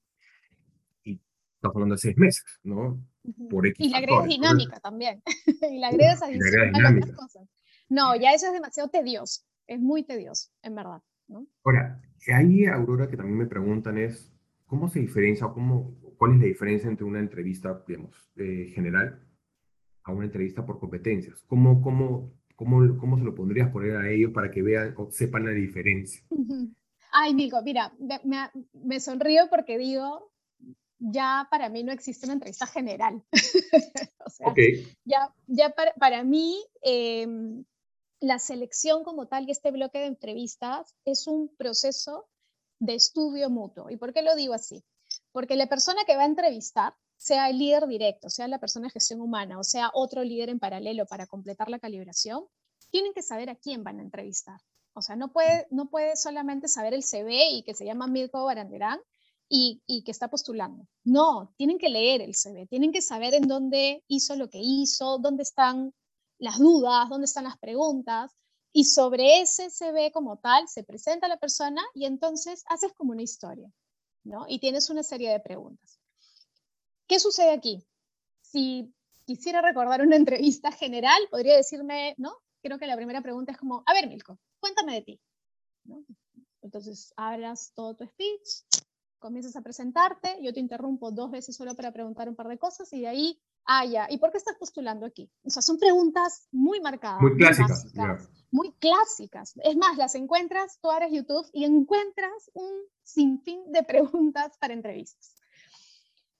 [1.04, 1.20] y
[1.54, 3.00] estamos hablando de seis meses, ¿no?
[3.48, 5.22] Por X y la agregas dinámica también,
[5.70, 7.48] y la agregas a otras cosas.
[7.88, 11.46] No, ya eso es demasiado tedioso, es muy tedioso, en verdad, ¿no?
[11.64, 12.02] Ahora,
[12.34, 14.32] ahí, Aurora, que también me preguntan es,
[14.66, 19.22] ¿cómo se diferencia o cómo, cuál es la diferencia entre una entrevista, digamos, eh, general
[20.04, 21.42] a una entrevista por competencias?
[21.46, 25.44] ¿Cómo, cómo, cómo, cómo se lo pondrías poner a ellos para que vean o sepan
[25.44, 26.22] la diferencia?
[27.12, 27.92] Ay, Nico, mira,
[28.24, 30.32] me, me sonrío porque digo,
[30.98, 33.22] ya para mí no existe una entrevista general.
[34.24, 34.54] o sea,
[35.04, 37.64] ya, ya para, para mí, em,
[38.20, 42.28] la selección como tal y este bloque de entrevistas es un proceso
[42.78, 43.90] de estudio mutuo.
[43.90, 44.84] ¿Y por qué lo digo así?
[45.36, 48.92] Porque la persona que va a entrevistar, sea el líder directo, sea la persona de
[48.92, 52.46] gestión humana o sea otro líder en paralelo para completar la calibración,
[52.90, 54.58] tienen que saber a quién van a entrevistar.
[54.94, 58.46] O sea, no puede, no puede solamente saber el CV y que se llama Mirko
[58.46, 58.98] Baranderán
[59.46, 60.86] y, y, que está postulando.
[61.04, 65.18] No, tienen que leer el CV, tienen que saber en dónde hizo lo que hizo,
[65.18, 65.92] dónde están
[66.38, 68.32] las dudas, dónde están las preguntas,
[68.72, 73.22] y sobre ese CV como tal se presenta la persona y entonces haces como una
[73.22, 73.70] historia,
[74.26, 74.46] ¿no?
[74.48, 76.00] Y tienes una serie de preguntas.
[77.06, 77.86] ¿Qué sucede aquí?
[78.42, 78.92] Si
[79.24, 82.34] quisiera recordar una entrevista general, podría decirme, ¿no?
[82.62, 85.20] Creo que la primera pregunta es como, a ver, Milko, cuéntame de ti.
[86.62, 88.64] Entonces, hablas todo tu speech,
[89.18, 92.92] comienzas a presentarte, yo te interrumpo dos veces solo para preguntar un par de cosas
[92.92, 95.30] y de ahí, ah, ya, ¿y por qué estás postulando aquí?
[95.44, 97.20] O sea, son preguntas muy marcadas.
[97.20, 97.86] Muy clásicas
[98.56, 99.52] muy clásicas.
[99.62, 105.34] Es más, las encuentras, tú abres YouTube y encuentras un sinfín de preguntas para entrevistas.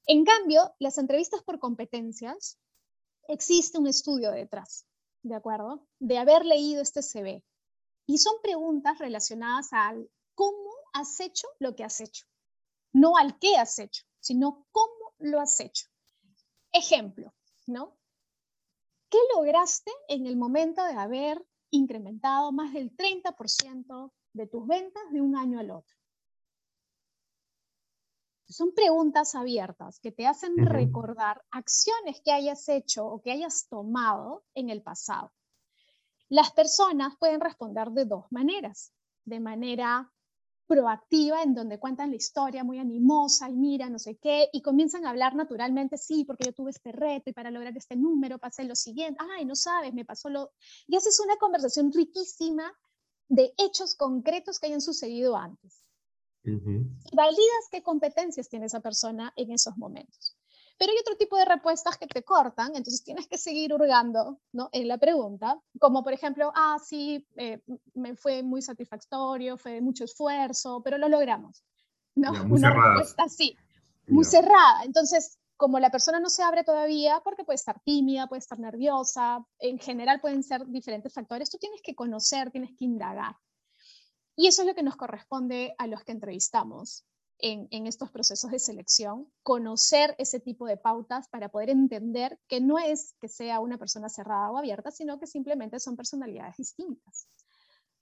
[0.06, 2.58] En cambio, las entrevistas por competencias,
[3.28, 4.86] existe un estudio detrás,
[5.22, 5.86] ¿de acuerdo?
[5.98, 7.44] De haber leído este CV.
[8.06, 12.24] Y son preguntas relacionadas al cómo has hecho lo que has hecho.
[12.92, 15.86] No al qué has hecho, sino cómo lo has hecho.
[16.72, 17.34] Ejemplo,
[17.66, 17.96] ¿no?
[19.08, 25.20] ¿Qué lograste en el momento de haber incrementado más del 30% de tus ventas de
[25.20, 25.96] un año al otro.
[28.48, 34.44] Son preguntas abiertas que te hacen recordar acciones que hayas hecho o que hayas tomado
[34.54, 35.32] en el pasado.
[36.28, 38.92] Las personas pueden responder de dos maneras.
[39.24, 40.12] De manera
[40.66, 45.06] proactiva en donde cuentan la historia muy animosa y mira, no sé qué, y comienzan
[45.06, 48.64] a hablar naturalmente, sí, porque yo tuve este reto y para lograr este número pasé
[48.64, 50.52] lo siguiente, ay, no sabes, me pasó lo...
[50.86, 52.72] Y haces una conversación riquísima
[53.28, 55.82] de hechos concretos que hayan sucedido antes.
[57.12, 60.36] Validas qué competencias tiene esa persona en esos momentos.
[60.78, 64.68] Pero hay otro tipo de respuestas que te cortan, entonces tienes que seguir hurgando ¿no?
[64.72, 67.62] en la pregunta, como por ejemplo, ah, sí, eh,
[67.94, 71.64] me fue muy satisfactorio, fue mucho esfuerzo, pero lo logramos.
[72.14, 72.32] ¿no?
[72.50, 73.56] Una respuesta así,
[74.08, 74.84] muy cerrada.
[74.84, 79.44] Entonces, como la persona no se abre todavía, porque puede estar tímida, puede estar nerviosa,
[79.58, 83.36] en general pueden ser diferentes factores, tú tienes que conocer, tienes que indagar.
[84.36, 87.06] Y eso es lo que nos corresponde a los que entrevistamos
[87.38, 92.78] en, estos procesos de selección, conocer ese tipo de pautas para poder entender que no
[92.78, 97.28] es que sea una persona cerrada o abierta, sino que simplemente son personalidades distintas.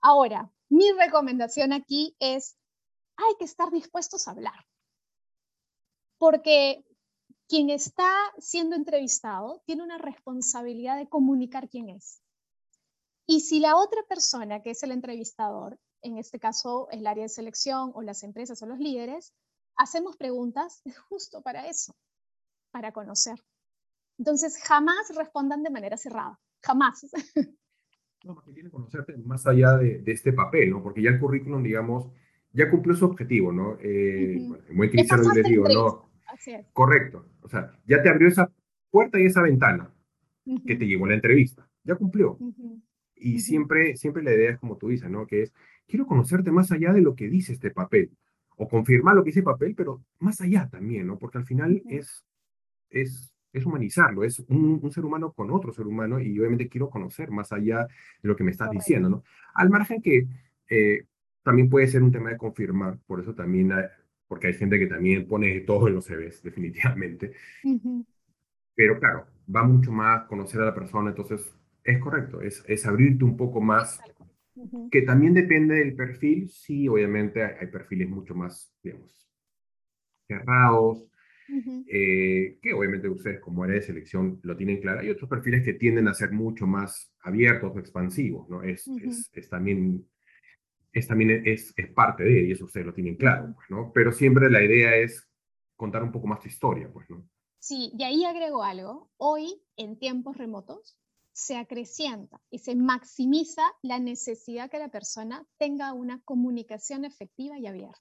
[0.01, 2.57] Ahora, mi recomendación aquí es,
[3.17, 4.67] hay que estar dispuestos a hablar,
[6.19, 6.85] porque
[7.49, 12.23] quien está siendo entrevistado tiene una responsabilidad de comunicar quién es.
[13.27, 17.29] Y si la otra persona, que es el entrevistador, en este caso el área de
[17.29, 19.35] selección o las empresas o los líderes,
[19.77, 21.97] hacemos preguntas justo para eso,
[22.71, 23.43] para conocer.
[24.19, 27.07] Entonces, jamás respondan de manera cerrada, jamás.
[28.25, 30.83] No, más que quieren conocerte más allá de, este papel, ¿no?
[30.83, 32.11] Porque ya el currículum, digamos,
[32.53, 33.77] ya cumplió su objetivo, ¿no?
[33.83, 36.11] Eh, Muy cristiano le digo, ¿no?
[36.73, 37.27] Correcto.
[37.43, 38.51] O sea, ya te abrió esa
[38.91, 39.95] puerta y esa ventana
[40.67, 41.69] que te llevó a la entrevista.
[41.83, 42.39] Ya cumplió
[43.25, 45.27] y siempre, siempre la idea es como tú dices, ¿no?
[45.27, 45.53] Que es,
[45.87, 48.11] quiero conocerte más allá de lo que dice este papel,
[48.57, 51.19] o confirmar lo que dice el papel, pero más allá también, ¿no?
[51.19, 52.25] Porque al final es,
[52.91, 57.31] es, es humanizarlo, es un, ser humano con otro ser humano y obviamente quiero conocer
[57.31, 57.87] más allá
[58.23, 59.25] de lo que me estás diciendo, ¿no?
[59.55, 60.27] Al margen que
[60.69, 61.05] eh,
[61.43, 63.73] también puede ser un tema de confirmar, por eso también,
[64.27, 67.33] porque hay gente que también pone todo en los CVs, definitivamente.
[68.75, 73.25] Pero claro, va mucho más conocer a la persona, entonces es correcto, es, es abrirte
[73.25, 74.01] un poco más,
[74.91, 79.29] que también depende del perfil, sí, obviamente hay, perfiles mucho más, digamos,
[80.27, 81.07] cerrados,
[81.87, 85.75] eh, que obviamente ustedes como área de selección lo tienen claro, hay otros perfiles que
[85.75, 88.63] tienden a ser mucho más abiertos o expansivos, ¿no?
[88.63, 90.07] Es, es, es también
[90.95, 93.91] es también es, es parte de, y eso ustedes lo tienen claro, pues, ¿no?
[93.93, 95.29] Pero siempre la idea es
[95.77, 97.29] contar un poco más tu historia, pues, ¿no?
[97.59, 99.11] Sí, y ahí agrego algo.
[99.17, 100.99] Hoy, en tiempos remotos,
[101.35, 107.67] se acrecienta y se maximiza la necesidad que la persona tenga una comunicación efectiva y
[107.67, 108.01] abierta.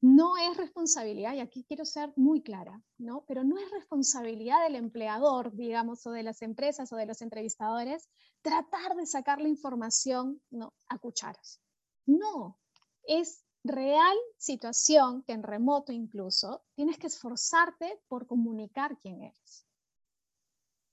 [0.00, 3.24] No es responsabilidad, y aquí quiero ser muy clara, ¿no?
[3.26, 8.08] Pero no es responsabilidad del empleador, digamos, o de las empresas o de los entrevistadores
[8.42, 10.40] tratar de sacar la información
[10.88, 11.60] a cucharas.
[12.04, 12.58] No,
[13.04, 19.66] es real situación que en remoto incluso tienes que esforzarte por comunicar quién eres.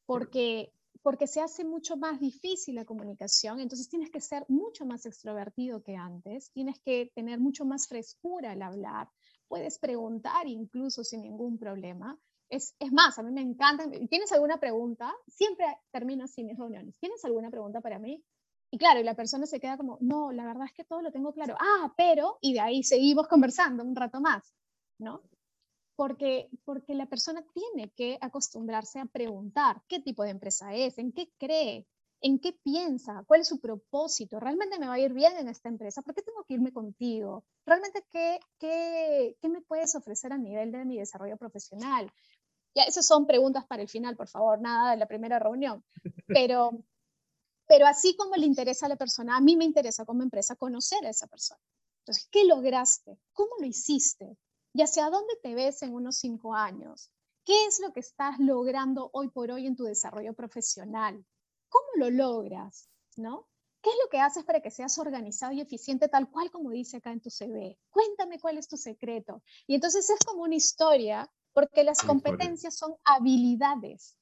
[0.05, 0.71] Porque,
[1.05, 5.83] porque se hace mucho más difícil la comunicación, entonces tienes que ser mucho más extrovertido
[5.83, 9.07] que antes, tienes que tener mucho más frescura al hablar,
[9.47, 12.19] puedes preguntar incluso sin ningún problema.
[12.49, 13.87] Es, más, a mí me encanta.
[14.09, 15.13] ¿Tienes alguna pregunta?
[15.27, 16.97] Siempre termino así mis reuniones.
[16.97, 18.23] ¿Tienes alguna pregunta para mí?
[18.71, 21.11] Y claro, y la persona se queda como, no, la verdad es que todo lo
[21.11, 21.55] tengo claro.
[21.59, 24.55] Ah, pero, y de ahí seguimos conversando un rato más,
[24.97, 25.21] ¿no?
[25.95, 31.13] Porque, porque la persona tiene que acostumbrarse a preguntar qué tipo de empresa es, en
[31.13, 31.88] qué cree,
[32.21, 35.69] en qué piensa, cuál es su propósito, realmente me va a ir bien en esta
[35.69, 37.45] empresa, ¿por qué tengo que irme contigo?
[37.65, 42.12] ¿Realmente qué, qué, qué me puedes ofrecer a nivel de mi desarrollo profesional?
[42.75, 45.84] Ya, esas son preguntas para el final, por favor, nada de la primera reunión.
[46.27, 46.71] Pero,
[47.67, 51.05] pero así como le interesa a la persona, a mí me interesa como empresa conocer
[51.05, 51.62] a esa persona.
[51.99, 53.17] Entonces, ¿qué lograste?
[53.34, 54.38] ¿Cómo lo hiciste?
[54.75, 57.09] ¿Y hacia dónde te ves en unos cinco años?
[57.45, 61.25] ¿Qué es lo que estás logrando hoy por hoy en tu desarrollo profesional?
[61.69, 62.89] ¿Cómo lo logras?
[63.15, 63.47] ¿No?
[63.81, 66.97] ¿Qué es lo que haces para que seas organizado y eficiente tal cual como dice
[66.97, 67.79] acá en tu CV?
[67.89, 69.41] Cuéntame cuál es tu secreto.
[69.65, 74.17] Y entonces es como una historia, porque las competencias son habilidades.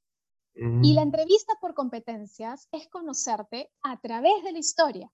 [0.53, 5.11] Y la entrevista por competencias es conocerte a través de la historia,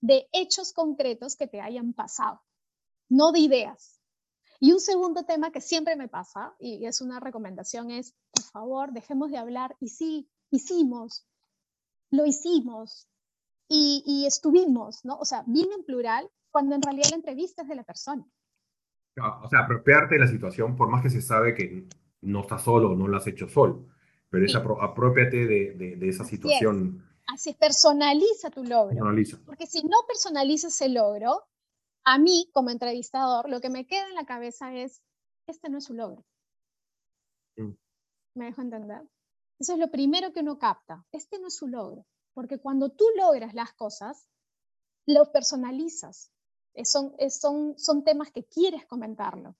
[0.00, 2.40] de hechos concretos que te hayan pasado,
[3.10, 3.99] no de ideas.
[4.60, 8.92] Y un segundo tema que siempre me pasa, y es una recomendación, es, por favor,
[8.92, 11.26] dejemos de hablar, y sí, hicimos,
[12.10, 13.08] lo hicimos,
[13.68, 15.16] y, y estuvimos, ¿no?
[15.16, 18.26] O sea, bien en plural, cuando en realidad la entrevista es de la persona.
[19.42, 21.88] O sea, apropiarte de la situación, por más que se sabe que
[22.20, 23.86] no estás solo, no lo has hecho solo
[24.30, 27.04] pero es apropiate de, de, esa situación.
[27.26, 28.96] Así, personaliza tu logro.
[29.44, 31.42] Porque si no personalizas el logro,
[32.04, 35.02] a mí como entrevistador, lo que me queda en la cabeza es,
[35.46, 36.24] este no es su logro.
[37.56, 37.72] Mm.
[38.34, 39.02] ¿Me dejo entender?
[39.58, 41.04] Eso es lo primero que uno capta.
[41.12, 42.06] Este no es su logro.
[42.32, 44.26] Porque cuando tú logras las cosas,
[45.06, 46.32] los personalizas.
[46.84, 49.56] Son, son, son temas que quieres comentarlo.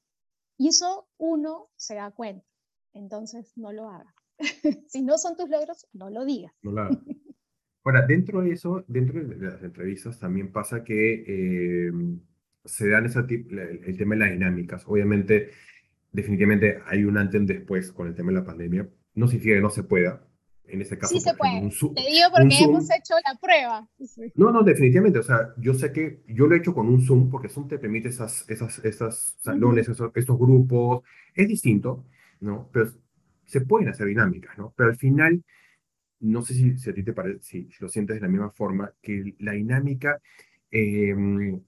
[0.56, 2.46] Y eso uno se da cuenta.
[2.92, 4.14] Entonces, no lo haga.
[4.88, 6.52] si no son tus logros, no lo digas.
[6.62, 6.72] No
[7.82, 11.92] Ahora, dentro de eso, dentro de las entrevistas también pasa que eh,
[12.64, 14.84] se dan ese el, tema de las dinámicas.
[14.86, 15.50] Obviamente,
[16.12, 18.88] definitivamente hay un antes y un después con el tema de la pandemia.
[19.14, 20.26] No significa que no se pueda.
[20.66, 21.68] En ese caso, sí se puede.
[21.68, 23.88] Te digo porque hemos hecho la prueba.
[24.36, 25.18] No, no, definitivamente.
[25.18, 27.78] O sea, yo sé que yo lo he hecho con un Zoom porque Zoom te
[27.78, 31.02] permite esas, esas, esas salones, esos, estos grupos.
[31.34, 32.04] Es distinto,
[32.38, 32.68] ¿no?
[32.72, 32.88] Pero
[33.46, 34.72] se pueden hacer dinámicas, ¿no?
[34.76, 35.42] Pero al final,
[36.20, 39.34] no sé si, a ti te parece, si, lo sientes de la misma forma, que
[39.40, 40.20] la dinámica
[40.70, 41.60] em,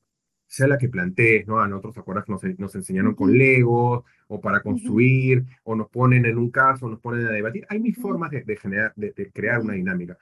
[0.52, 1.60] sea la que plantees, ¿no?
[1.60, 6.26] A nosotros, ¿te acuerdas que nos, enseñaron con Lego, o para construir, o nos ponen
[6.26, 7.64] en un caso, nos ponen a debatir?
[7.70, 10.18] Hay mil formas de, generar, de, crear una dinámica,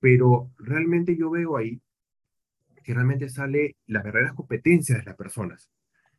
[0.00, 1.80] pero realmente yo veo ahí
[2.82, 5.70] que realmente sale las verdaderas competencias de las personas,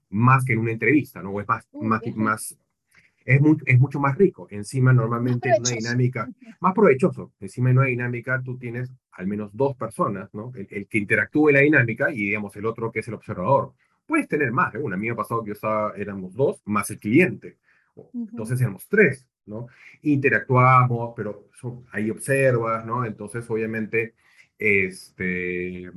[0.07, 1.31] más que en una entrevista, ¿no?
[1.31, 2.57] O es más, más, más,
[3.29, 4.47] es, es mucho más rico.
[4.49, 7.31] Encima normalmente en una dinámica más provechoso.
[7.39, 10.51] Encima en una dinámica tú tienes al menos dos personas, ¿no?
[10.55, 13.73] El, que interactúe la dinámica y digamos el otro que es el observador.
[14.07, 14.79] Puedes tener más, ¿eh?
[14.79, 14.95] una.
[14.95, 17.57] A mí me ha pasado que yo estaba, éramos dos más el cliente.
[18.13, 19.67] Entonces éramos tres, ¿no?
[20.01, 21.49] Interactuamos, pero
[21.91, 23.05] ahí observas, ¿no?
[23.05, 24.15] Entonces obviamente
[24.57, 25.91] este,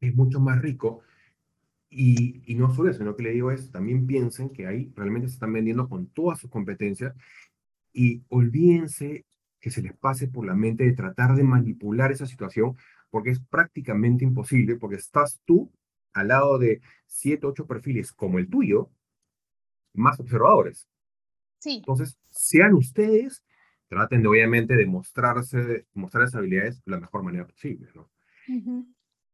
[0.00, 1.02] es mucho más rico.
[1.96, 5.28] Y, y, no solo eso, sino que le digo es, también piensen que ahí realmente
[5.28, 7.14] se están vendiendo con todas sus competencias
[7.92, 9.24] y olvídense
[9.60, 12.76] que se les pase por la mente de tratar de manipular esa situación,
[13.10, 15.72] porque es prácticamente imposible, porque estás tú
[16.12, 18.90] al lado de siete, ocho perfiles como el tuyo,
[19.94, 20.88] más observadores.
[21.60, 21.76] Sí.
[21.76, 23.44] Entonces, sean ustedes,
[23.88, 28.10] traten de obviamente de mostrarse, mostrar esas habilidades de la mejor manera posible, ¿no?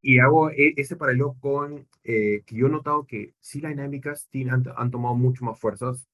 [0.02, 4.28] Y hago e, ese paralelo con eh, que yo he notado que sí las dinámicas
[4.50, 6.08] han, han, tomado mucho más fuerzas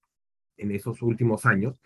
[0.56, 1.80] en esos últimos años,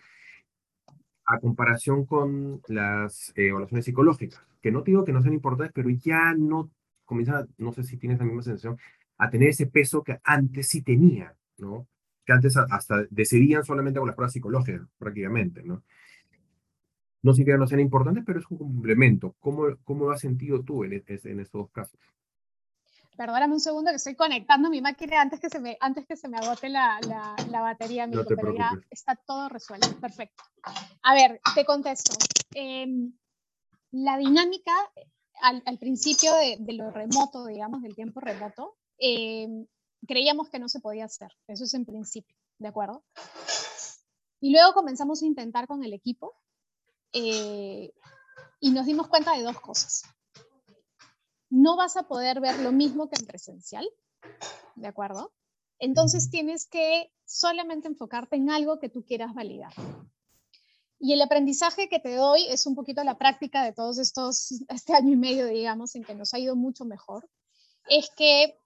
[1.25, 5.89] a comparación con las eh, evaluaciones psicológicas, que no digo que no sean importantes, pero
[5.89, 6.71] ya no
[7.05, 8.77] comienzan, no sé si tienes la misma sensación,
[9.17, 11.87] a tener ese peso que antes sí tenía, ¿no?
[12.25, 15.83] Que antes hasta decidían solamente con las pruebas psicológicas, prácticamente, ¿no?
[17.23, 19.35] No significa que no sean importantes, pero es un complemento.
[19.39, 21.99] ¿Cómo, cómo lo has sentido tú en, en estos dos casos?
[23.15, 26.27] Perdóname un segundo que estoy conectando mi máquina antes que se me, antes que se
[26.27, 26.99] me agote la,
[27.49, 29.87] la, batería, amigo, pero ya está todo resuelto.
[29.99, 30.43] Perfecto.
[31.03, 32.15] A ver, te contesto.
[32.55, 33.13] Em,
[33.91, 34.73] la dinámica
[35.41, 39.67] al, al principio de, de, lo remoto, digamos, del tiempo remoto, em,
[40.07, 41.31] creíamos que no se podía hacer.
[41.47, 43.03] Eso es en principio, ¿de acuerdo?
[44.39, 46.33] Y luego comenzamos a intentar con el equipo
[47.13, 47.91] eh,
[48.59, 50.03] y nos dimos cuenta de dos cosas.
[51.49, 53.87] No vas a poder ver lo mismo que en presencial,
[54.75, 55.33] ¿de acuerdo?
[55.79, 59.73] Entonces tienes que solamente enfocarte en algo que tú quieras validar.
[60.99, 64.93] Y el aprendizaje que te doy es un poquito la práctica de todos estos, este
[64.93, 67.27] año y medio, digamos, en que nos ha ido mucho mejor,
[67.89, 68.59] es que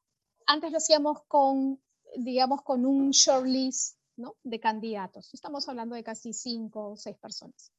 [0.45, 1.81] antes lo hacíamos con,
[2.17, 4.35] digamos, con un shortlist ¿no?
[4.43, 5.33] de candidatos.
[5.33, 7.71] Estamos hablando de casi cinco o seis personas.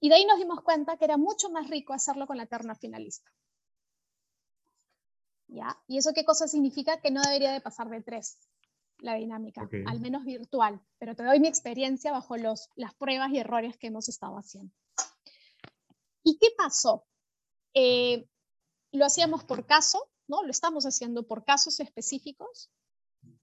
[0.00, 2.74] Y de ahí nos dimos cuenta que era mucho más rico hacerlo con la terna
[2.74, 3.30] finalista.
[5.48, 5.78] ¿Ya?
[5.86, 7.00] ¿Y eso qué cosa significa?
[7.00, 8.38] Que no debería de pasar de tres
[8.98, 13.38] la dinámica, al menos virtual, pero te doy mi experiencia bajo los, las pruebas y
[13.38, 14.72] errores que hemos estado haciendo.
[16.22, 17.06] ¿Y qué pasó?
[17.74, 18.26] Eh,
[18.92, 20.42] lo hacíamos por caso, ¿no?
[20.42, 22.70] Lo estamos haciendo por casos específicos,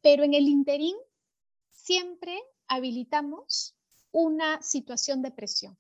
[0.02, 0.96] pero en el interín
[1.72, 3.76] siempre habilitamos
[4.12, 5.78] una situación de presión.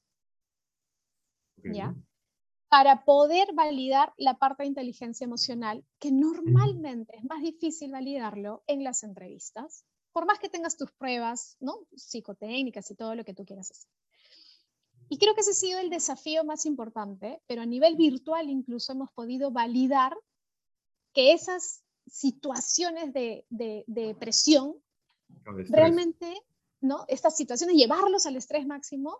[1.63, 1.95] ¿Ya?
[2.69, 8.83] Para poder validar la parte de inteligencia emocional, que normalmente es más difícil validarlo en
[8.83, 11.87] las entrevistas, por más que tengas tus pruebas, ¿no?
[11.95, 13.89] Psicotécnicas y todo lo que tú quieras hacer.
[15.09, 18.93] Y creo que ese ha sido el desafío más importante, pero a nivel virtual incluso
[18.93, 20.15] hemos podido validar
[21.13, 24.75] que esas situaciones de, de, presión,
[25.45, 26.41] realmente,
[26.81, 27.05] ¿no?
[27.07, 29.19] Estas situaciones, llevarlos al estrés máximo,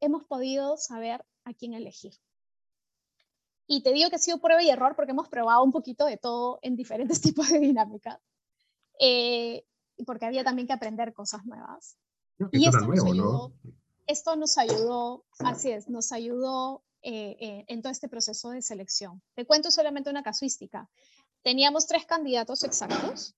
[0.00, 2.14] hemos podido saber a quién elegir.
[3.66, 6.16] Y te digo que ha sido prueba y error porque hemos probado un poquito de
[6.16, 8.20] todo en diferentes tipos de dinámicas.
[9.00, 9.64] Eh,
[10.06, 11.96] porque había también que aprender cosas nuevas.
[12.52, 13.52] y esto, nos ayudó,
[14.06, 19.22] esto nos ayudó, así es, nos ayudó eh, eh, en todo este proceso de selección.
[19.34, 20.90] Te cuento solamente una casuística.
[21.42, 23.36] Teníamos tres candidatos exactos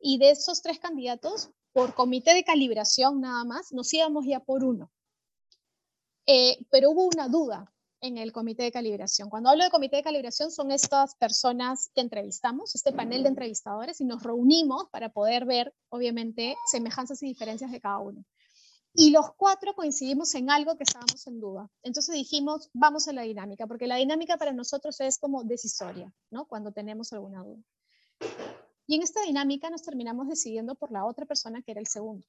[0.00, 4.64] y de esos tres candidatos, por comité de calibración nada más, nos íbamos ya por
[4.64, 4.90] uno.
[6.30, 7.72] Eh, pero hubo una duda
[8.02, 9.30] en el comité de calibración.
[9.30, 13.98] Cuando hablo de comité de calibración son estas personas que entrevistamos, este panel de entrevistadores,
[14.02, 18.22] y nos reunimos para poder ver, obviamente, semejanzas y diferencias de cada uno.
[18.92, 21.70] Y los cuatro coincidimos en algo que estábamos en duda.
[21.82, 26.44] Entonces dijimos, vamos a la dinámica, porque la dinámica para nosotros es como decisoria, ¿no?
[26.44, 27.62] Cuando tenemos alguna duda.
[28.86, 32.26] Y en esta dinámica nos terminamos decidiendo por la otra persona que era el segundo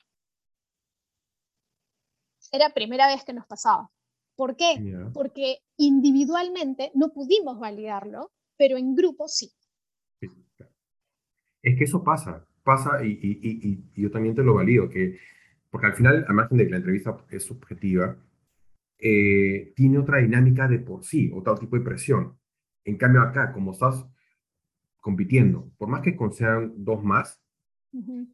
[2.52, 3.89] era primera vez que nos pasaba.
[4.36, 4.76] ¿Por qué?
[5.14, 9.52] Porque individualmente no pudimos validarlo, pero en grupo sí.
[11.62, 15.20] Es que eso pasa, pasa y, y, y, yo también te lo valido, que,
[15.70, 18.16] porque al final, al margen de que la entrevista es subjetiva,
[18.97, 22.38] eh, tiene otra dinámica de por sí, otro tipo de presión.
[22.86, 24.06] En cambio acá, como estás
[25.02, 27.41] compitiendo, por más que sean dos más,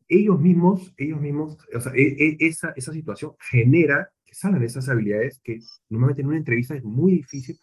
[0.08, 1.58] ellos mismos, ellos mismos,
[1.94, 6.76] e, e, esa, esa situación genera que salgan esas habilidades que normalmente en una entrevista
[6.76, 7.58] es muy difícil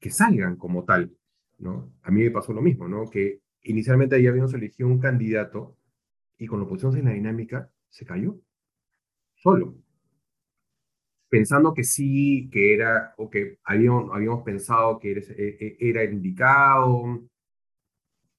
[0.00, 1.12] que salgan como tal,
[1.58, 1.92] ¿no?
[2.02, 3.08] A mí me pasó lo mismo, ¿no?
[3.08, 5.76] Que inicialmente ahí habíamos elegido un candidato
[6.38, 8.40] y con lo pusimos en la dinámica, se cayó,
[9.34, 9.76] solo.
[11.28, 16.04] Pensando que sí, que era, o que habíamos, habíamos pensado que era, e, e, era
[16.04, 17.28] indicado,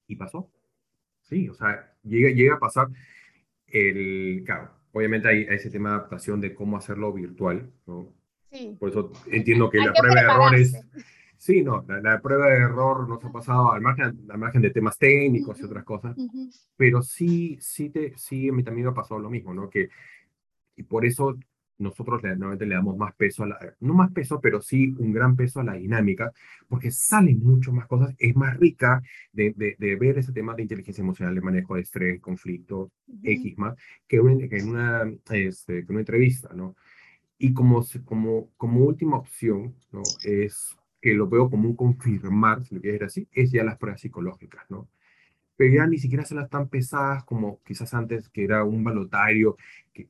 [0.09, 0.51] y pasó.
[1.29, 2.87] Sí, o sea, llega, llega a pasar
[3.67, 8.13] el, claro, obviamente hay, ese tema de adaptación de cómo hacerlo virtual, ¿no?
[8.51, 8.75] Sí.
[8.79, 10.73] Por eso entiendo que la prueba de errores,
[11.39, 14.97] Sí, no, la, prueba de error nos ha pasado al margen, al margen de temas
[14.97, 16.13] técnicos y otras cosas,
[16.75, 19.69] pero sí, sí, te, sí, a mí también me ha pasado lo mismo, ¿no?
[19.69, 19.87] Que,
[20.75, 21.37] y por eso
[21.79, 25.35] nosotros normalmente le damos más peso a la, no más peso, pero sí un gran
[25.35, 26.31] peso a la dinámica,
[26.67, 29.01] porque salen mucho más cosas, es más rica
[29.31, 32.91] de, de, ver ese tema de inteligencia emocional, de manejo de estrés, conflicto,
[33.23, 33.75] X más,
[34.07, 36.75] que, en una, este, que una entrevista, ¿no?
[37.37, 40.03] Y como, como, como última opción, ¿no?
[40.23, 43.77] Es que lo veo como un confirmar, si lo quieres decir así, es ya las
[43.77, 44.89] pruebas psicológicas, ¿no?
[45.55, 49.57] Pero ya ni siquiera son las tan pesadas como quizás antes, que era un balotario,
[49.93, 50.09] que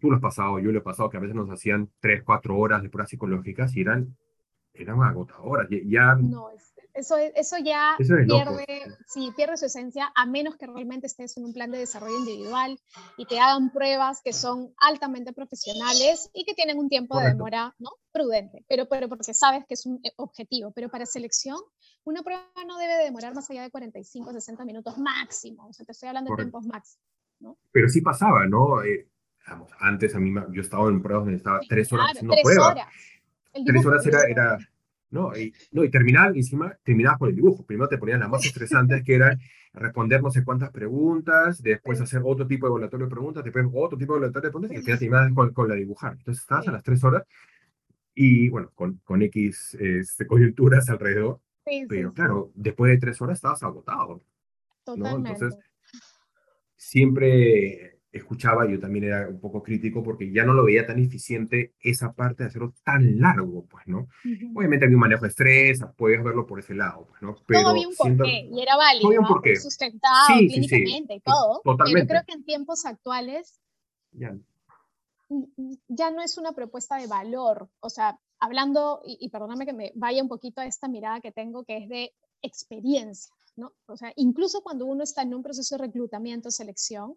[0.00, 2.56] tú lo has pasado, yo lo he pasado, que a veces nos hacían tres, cuatro
[2.56, 4.16] horas de pruebas psicológicas y eran,
[4.74, 5.68] eran agotadoras.
[5.70, 6.50] Ya, no,
[6.94, 8.66] eso, eso ya pierde,
[9.06, 12.78] sí, pierde su esencia, a menos que realmente estés en un plan de desarrollo individual
[13.16, 17.74] y te hagan pruebas que son altamente profesionales y que tienen un tiempo de demora
[17.78, 17.90] ¿no?
[18.10, 20.72] prudente, pero, pero porque sabes que es un eh, objetivo.
[20.72, 21.58] Pero para selección,
[22.04, 25.68] una prueba no debe demorar más allá de 45, 60 minutos máximo.
[25.68, 27.04] O sea, te estoy hablando de tiempos máximos.
[27.40, 27.56] ¿no?
[27.70, 28.82] Pero sí pasaba, ¿no?
[28.82, 29.08] Eh,
[29.80, 32.86] antes a mí, yo estaba en pruebas donde estaba tres horas haciendo tres Horas.
[33.64, 34.58] Tres horas era, era
[35.10, 35.36] ¿no?
[35.36, 37.64] Y, no, y terminar, encima, terminabas con el dibujo.
[37.64, 39.38] Primero te ponían las más estresantes, que era
[39.72, 43.98] responder no sé cuántas preguntas, después hacer otro tipo de evaluatorio de preguntas, después otro
[43.98, 46.14] tipo de evaluatorio de preguntas, y al final terminabas con, con la dibujar.
[46.14, 47.24] Entonces estabas a las tres horas,
[48.14, 51.40] y bueno, con, con X este, coyunturas alrededor.
[51.88, 54.22] pero claro, después de tres horas estabas agotado.
[54.84, 55.32] Totalmente.
[55.32, 55.60] Entonces,
[56.76, 61.74] siempre escuchaba, yo también era un poco crítico porque ya no lo veía tan eficiente
[61.80, 64.08] esa parte de hacerlo tan largo, pues, ¿no?
[64.54, 67.36] Obviamente había un manejo de estrés, puedes verlo por ese lado, pues, ¿no?
[67.46, 69.40] Pero todo había un porqué y era válido, ¿no?
[69.60, 72.08] sustentado clínicamente y todo, Totalmente.
[72.08, 73.60] pero creo que en tiempos actuales
[74.12, 74.36] ya.
[75.88, 79.92] ya no es una propuesta de valor, o sea, hablando, y, y perdóname que me
[79.94, 83.74] vaya un poquito a esta mirada que tengo, que es de experiencia, ¿no?
[83.86, 87.16] O sea, incluso cuando uno está en un proceso de reclutamiento, selección,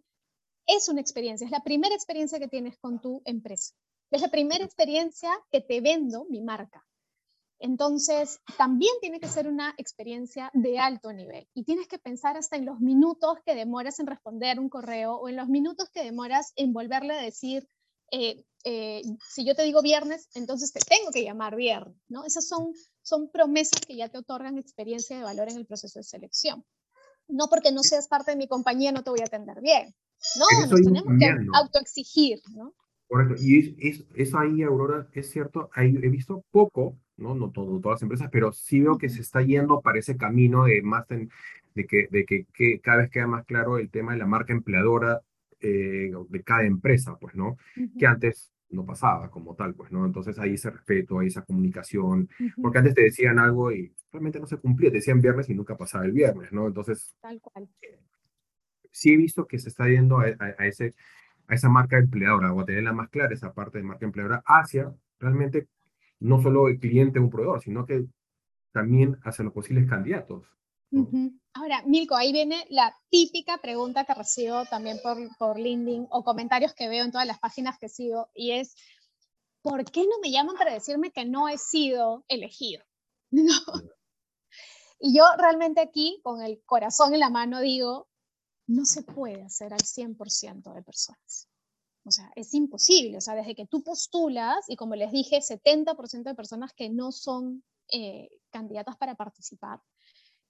[0.65, 3.73] es una experiencia, es la primera experiencia que tienes con tu empresa.
[4.11, 6.85] Es la primera experiencia que te vendo mi marca.
[7.59, 12.55] Entonces, también tiene que ser una experiencia de alto nivel y tienes que pensar hasta
[12.55, 16.53] en los minutos que demoras en responder un correo o en los minutos que demoras
[16.55, 17.67] en volverle a decir,
[18.09, 22.25] eh, eh, si yo te digo viernes, entonces te tengo que llamar viernes, ¿no?
[22.25, 26.03] Esas son, son promesas que ya te otorgan experiencia de valor en el proceso de
[26.03, 26.65] selección.
[27.27, 29.95] No porque no seas parte de mi compañía no te voy a atender bien.
[30.37, 32.73] No, nos tenemos que autoexigir, ¿no?
[33.07, 33.35] Correcto.
[33.39, 37.35] Y es, eso ahí, Aurora, es cierto, ahí he visto poco, ¿no?
[37.35, 40.65] No todo, todas las empresas, pero sí veo que se está yendo para ese camino
[40.65, 41.27] de más de,
[41.87, 45.21] que, de que, que, cada vez queda más claro el tema de la marca empleadora
[45.59, 47.57] eh, de cada empresa, pues, ¿no?
[47.99, 50.05] Que antes no pasaba como tal, pues, ¿no?
[50.05, 52.29] Entonces ahí ese respeto, ahí esa comunicación,
[52.61, 55.77] porque antes te decían algo y realmente no se cumplía, te decían viernes y nunca
[55.77, 56.67] pasaba el viernes, ¿no?
[56.67, 57.67] Entonces, Tal cual
[58.91, 60.27] sí he visto que se está yendo a,
[60.65, 60.93] ese,
[61.47, 64.93] a esa marca empleadora o a tenerla más clara, esa parte de marca empleadora, hacia
[65.19, 65.67] realmente
[66.19, 68.05] no solo el cliente o un proveedor, sino que
[68.71, 70.45] también hacia los posibles candidatos.
[71.53, 76.73] Ahora, Milko, ahí viene la típica pregunta que recibo también por, por LinkedIn o comentarios
[76.73, 78.75] que veo en todas las páginas que sigo, y es,
[79.61, 82.83] ¿por qué no me llaman para decirme que no he sido elegido?
[85.03, 88.07] Y yo realmente aquí, con el corazón en la mano, digo,
[88.67, 91.47] no se puede hacer al 100% de personas.
[92.03, 93.17] O sea, es imposible.
[93.17, 97.11] O sea, desde que tú postulas, y como les dije, 70% de personas que no
[97.11, 99.81] son eh, candidatas para participar,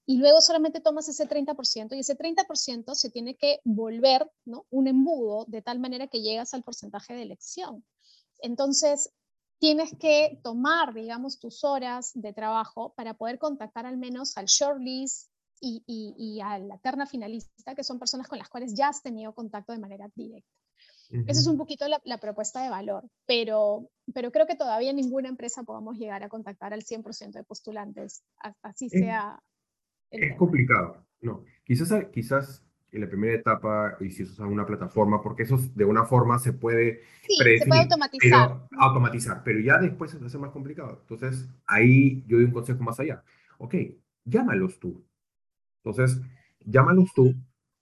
[0.06, 4.66] y luego solamente tomas ese 30% y ese 30% se tiene que volver ¿no?
[4.70, 7.86] un embudo de tal manera que llegas al porcentaje de elección.
[8.40, 9.14] Entonces,
[9.60, 15.30] tienes que tomar, digamos, tus horas de trabajo para poder contactar al menos al shortlist,
[15.62, 19.74] y, a la terna finalista, que son personas con las cuales ya has tenido contacto
[19.74, 20.50] de manera directa.
[21.28, 25.64] Esa es un poquito la, propuesta de valor, pero, pero creo que todavía ninguna empresa
[25.64, 28.24] podamos llegar a contactar al 100% de postulantes,
[28.62, 29.38] así sea.
[30.10, 31.44] Es complicado, no.
[31.66, 36.06] Quizás, quizás en la primera etapa, y si usas una plataforma, porque eso de una
[36.06, 38.48] forma se puede, sí, se puede automatizar.
[38.48, 41.00] Pero, automatizar, pero ya después se hace más complicado.
[41.02, 43.24] Entonces, ahí yo doy un consejo más allá.
[43.58, 43.76] Ok,
[44.26, 45.04] llámalos tú.
[45.84, 46.22] Entonces,
[46.60, 47.34] llámalos tú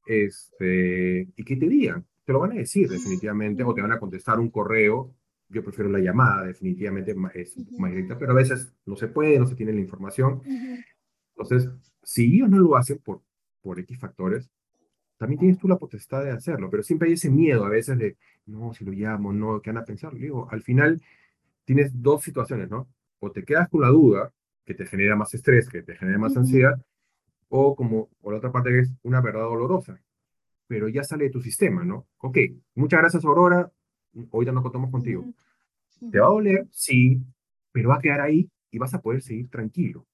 [0.06, 2.06] este, y que te digan.
[2.26, 5.14] Te lo van a decir definitivamente o te van a contestar un correo.
[5.50, 9.48] Yo prefiero la llamada, definitivamente es más directa, pero a veces no se puede, no
[9.48, 10.42] se tiene la información.
[11.36, 11.70] Entonces,
[12.04, 13.22] si ellos no lo hacen por,
[13.62, 14.50] por X factores,
[15.18, 18.16] también tienes tú la potestad de hacerlo, pero siempre hay ese miedo a veces de,
[18.46, 20.14] no, si lo llamo, no, ¿qué van a pensar?
[20.14, 21.02] Digo, al final
[21.66, 22.88] tienes dos situaciones, ¿no?
[23.20, 24.32] O te quedas con la duda,
[24.66, 26.80] que te genera más estrés, que te genera más ansiedad,
[27.50, 30.00] o como, por la otra parte, es una verdad dolorosa,
[30.68, 32.08] pero ya sale de tu sistema, ¿no?
[32.20, 32.38] Ok,
[32.76, 33.70] muchas gracias, Aurora,
[34.32, 35.26] ahorita nos contamos contigo.
[36.12, 36.68] ¿Te va a doler?
[36.72, 37.20] Sí,
[37.72, 40.06] pero va a quedar ahí y vas a poder seguir tranquilo.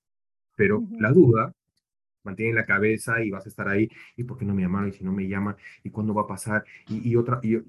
[0.56, 1.54] Pero la duda
[2.24, 4.90] mantiene la cabeza y vas a estar ahí, ¿y por qué no me llamaron?
[4.90, 5.56] ¿Y si no me llaman?
[5.84, 6.64] ¿Y cuándo va a pasar?
[6.88, 7.62] Y, y otra, y,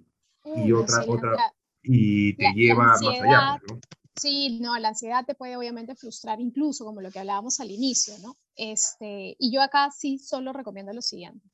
[0.65, 1.37] y otra, otra,
[1.83, 3.81] y te lleva más allá, ¿no?
[4.19, 8.15] Sí, no, la ansiedad te puede obviamente frustrar, incluso como lo que hablábamos al inicio,
[8.23, 8.35] ¿no?
[8.55, 11.47] Este, y yo acá sí solo recomiendo lo siguiente.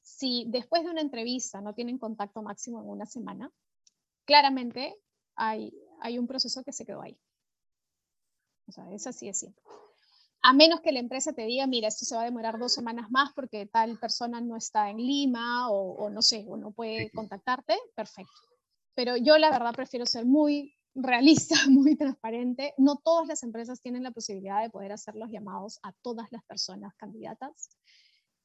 [0.00, 3.52] Si después de una entrevista no tienen contacto máximo en una semana,
[4.24, 4.96] claramente
[5.36, 7.16] hay, hay un proceso que se quedó ahí.
[8.66, 9.62] O sea, es así de simple.
[10.42, 13.12] A menos que la empresa te diga, mira, esto se va a demorar dos semanas
[13.12, 17.12] más porque tal persona no está en Lima o, o no sé, o no puede
[17.12, 18.32] contactarte, perfecto.
[18.96, 22.74] Pero yo la verdad prefiero ser muy realista, muy transparente.
[22.78, 26.44] No todas las empresas tienen la posibilidad de poder hacer los llamados a todas las
[26.44, 27.70] personas candidatas.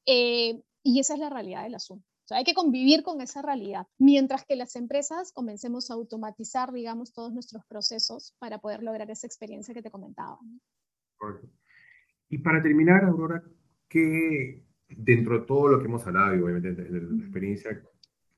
[0.06, 2.06] Eh, y esa es la realidad del asunto.
[2.24, 6.72] O sea, hay que convivir con esa realidad, mientras que las empresas comencemos a automatizar,
[6.72, 10.38] digamos, todos nuestros procesos para poder lograr esa experiencia que te comentaba.
[11.16, 11.48] Correcto.
[12.28, 13.42] Y para terminar, Aurora,
[13.88, 17.82] ¿qué, dentro de todo lo que hemos hablado y obviamente de la experiencia,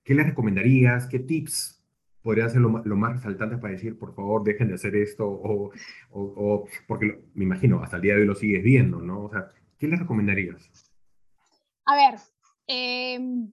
[0.05, 1.09] ¿qué le recomendarías?
[1.09, 1.80] ¿Qué tips
[2.23, 5.73] podría ser lo, más resaltante para decir, por favor, dejen de hacer esto, o,
[6.11, 9.25] o, porque me imagino, hasta el día de hoy lo sigues viendo, ¿no?
[9.25, 9.49] O sea,
[9.79, 10.71] ¿qué les recomendarías?
[11.87, 12.21] A ver,
[12.67, 13.51] em,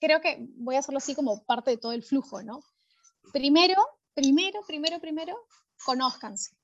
[0.00, 2.60] creo que voy a hacerlo así como parte de todo el flujo, ¿no?
[3.32, 3.80] Primero,
[4.14, 5.36] primero, primero, primero,
[5.84, 6.57] conózcanse.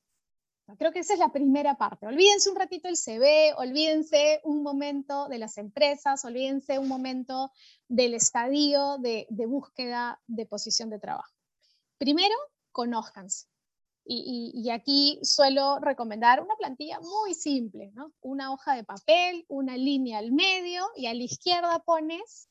[0.79, 2.07] Creo que esa es la primera parte.
[2.07, 7.53] Olvídense un ratito el CV, olvídense un momento de las empresas, olvídense un momento
[7.87, 11.33] del estadio de, búsqueda de posición de trabajo.
[11.99, 12.35] Primero,
[12.73, 13.47] conózcanse.
[14.07, 18.13] Y, aquí suelo recomendar una plantilla muy simple, ¿no?
[18.21, 22.49] Una hoja de papel, una línea al medio y a la izquierda pones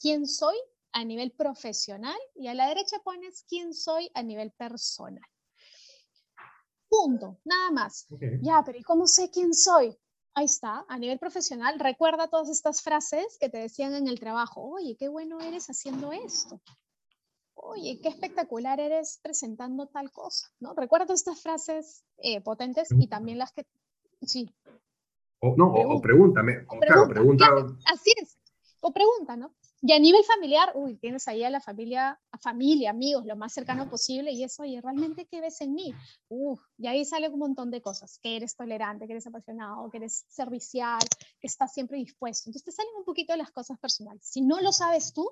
[0.00, 0.56] quién soy
[0.92, 5.31] a nivel profesional y a la derecha pones quién soy a nivel personal.
[6.92, 8.06] Punto, nada más.
[8.42, 9.96] Ya, pero ¿y cómo sé quién soy?
[10.34, 14.60] Ahí está, a nivel profesional, recuerda todas estas frases que te decían en el trabajo.
[14.60, 16.60] Oye, qué bueno eres haciendo esto.
[17.54, 20.74] Oye, qué espectacular eres presentando tal cosa, ¿no?
[20.74, 23.66] Recuerda todas estas frases eh, potentes y también las que...
[24.20, 24.54] Sí.
[25.40, 26.66] O, no, o, pregúntame.
[26.66, 27.46] claro, pregunta.
[27.86, 28.36] Así es.
[28.80, 29.54] O pregunta, ¿no?
[29.84, 33.90] Y a nivel familiar, uy, tienes ahí a la familia, familia, amigos, lo más cercano
[33.90, 35.92] posible, y eso, oye, ¿realmente qué ves en mí?
[36.28, 39.96] Uf, y ahí sale un montón de cosas, que eres tolerante, que eres apasionado, que
[39.96, 41.00] eres servicial,
[41.40, 42.48] que estás siempre dispuesto.
[42.48, 44.22] Entonces te salen un poquito de las cosas personales.
[44.24, 45.28] Si no lo sabes tú,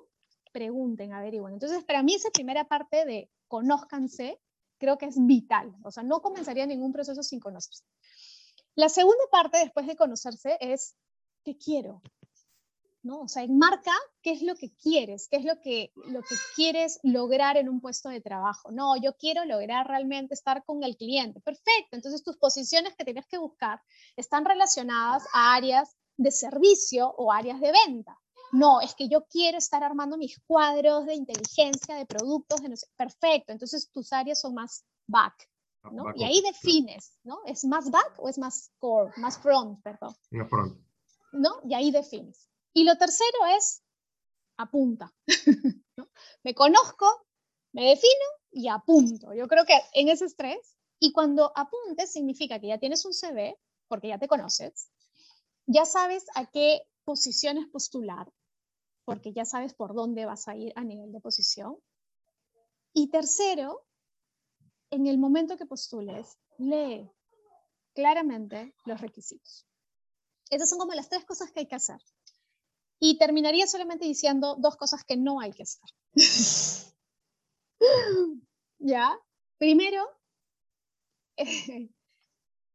[0.51, 1.53] pregunten, averigüen.
[1.53, 4.37] Entonces, para mí esa primera parte de conózcanse,
[4.77, 5.73] creo que es vital.
[5.83, 7.85] O sea, no comenzaría ningún proceso sin conocerse.
[8.75, 10.97] La segunda parte después de conocerse es,
[11.45, 12.01] ¿qué quiero?
[13.03, 13.21] ¿No?
[13.21, 16.99] O sea, enmarca qué es lo que quieres, qué es lo que, lo que quieres
[17.03, 18.71] lograr en un puesto de trabajo.
[18.71, 21.41] No, yo quiero lograr realmente estar con el cliente.
[21.41, 23.81] Perfecto, entonces tus posiciones que tienes que buscar
[24.15, 28.17] están relacionadas a áreas de servicio o áreas de venta.
[28.51, 32.75] No, es que yo quiero estar armando mis cuadros de inteligencia, de productos, de no
[32.75, 32.85] sé.
[32.97, 35.49] Perfecto, entonces tus áreas son más back,
[35.91, 36.03] ¿no?
[36.15, 37.39] y ahí defines, ¿no?
[37.45, 40.13] ¿Es más back o es más core, más front, perdón?
[40.31, 40.77] Más front.
[41.31, 41.61] ¿No?
[41.63, 42.50] Y ahí defines.
[42.73, 43.81] Y lo tercero es
[44.57, 45.13] apunta.
[46.43, 47.05] Me conozco,
[47.73, 49.33] me defino y apunto.
[49.33, 53.57] Yo creo que en ese estrés, y cuando apuntes significa que ya tienes un CV,
[53.87, 54.89] porque ya te conoces,
[55.65, 58.31] ya sabes a qué posiciones postular,
[59.05, 61.77] porque ya sabes por dónde vas a ir a nivel de posición.
[62.93, 63.85] Y tercero,
[64.89, 67.09] en el momento que postules, lee
[67.93, 69.65] claramente los requisitos.
[70.49, 72.01] Esas son como las tres cosas que hay que hacer.
[73.03, 75.89] Y terminaría solamente diciendo dos cosas que no hay que hacer.
[78.77, 79.19] ¿Ya?
[79.57, 80.07] Primero,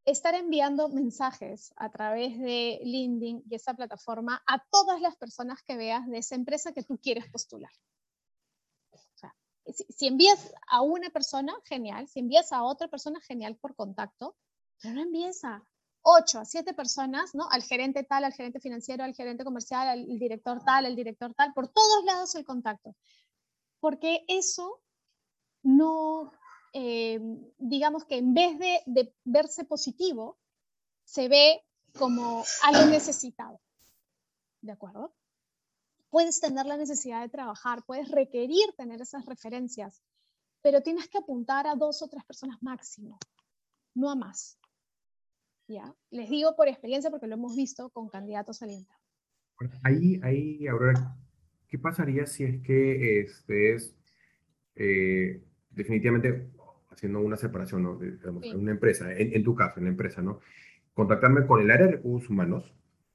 [0.04, 5.76] estar enviando mensajes a través de LinkedIn y esa plataforma a todas las personas que
[5.76, 7.70] veas de esa empresa que tú quieres postular.
[9.66, 12.08] si, si, envías a una persona, genial.
[12.08, 14.36] Si envías a otra persona, genial por contacto.
[14.82, 15.64] Pero no envíes a
[16.08, 17.48] 8 a 7 personas, ¿no?
[17.50, 21.52] Al gerente tal, al gerente financiero, al gerente comercial, al director tal, al director tal,
[21.52, 22.94] por todos lados el contacto.
[23.80, 24.80] Porque eso
[25.64, 26.30] no,
[26.72, 27.18] eh,
[27.58, 30.38] digamos que en vez de, de verse positivo,
[31.04, 31.64] se ve
[31.98, 33.60] como algo necesitado.
[34.60, 35.12] ¿De acuerdo?
[36.08, 40.00] Puedes tener la necesidad de trabajar, puedes requerir tener esas referencias,
[40.62, 43.18] pero tienes que apuntar a dos o tres personas máximo,
[43.94, 44.56] no a más.
[45.68, 45.94] ¿Ya?
[46.10, 49.02] Les digo por experiencia porque lo hemos visto con candidatos al interno.
[49.82, 51.16] ahí, ahí, Aurora,
[51.68, 53.96] ¿qué pasaría si es que este es
[54.76, 56.50] eh, definitivamente
[56.90, 57.98] haciendo una separación, ¿no?
[58.00, 60.40] en una empresa, en, tu caso, en la empresa, ¿no?
[60.94, 62.72] Contactarme con el área de recursos humanos,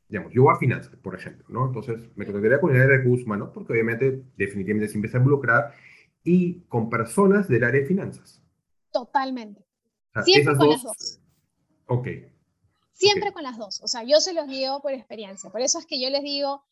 [0.07, 1.65] digamos, yo a finanzas, por ejemplo, ¿no?
[1.65, 5.21] Entonces, me contactaría con el área de recursos humanos, porque obviamente, definitivamente, se empieza a
[5.21, 5.73] involucrar,
[6.23, 8.43] y con personas del área de finanzas.
[8.91, 9.65] Totalmente.
[10.23, 11.19] Siempre con las dos.
[11.87, 12.07] Ok.
[13.01, 13.81] Siempre con las dos.
[13.81, 15.49] O sea, yo se los digo por experiencia.
[15.49, 16.63] Por eso es que yo les digo,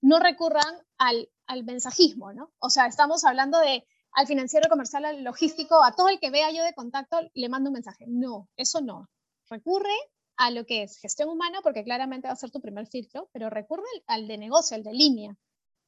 [0.00, 2.50] no recurran al, al mensajismo, ¿no?
[2.58, 6.50] O sea, estamos hablando de al financiero comercial, al logístico, a todo el que vea
[6.50, 8.06] yo de contacto, le mando un mensaje.
[8.08, 9.10] No, eso no.
[9.50, 9.94] Recurre
[10.38, 13.50] a lo que es gestión humana, porque claramente va a ser tu primer filtro, pero
[13.50, 15.36] recurre al de negocio, al de línea,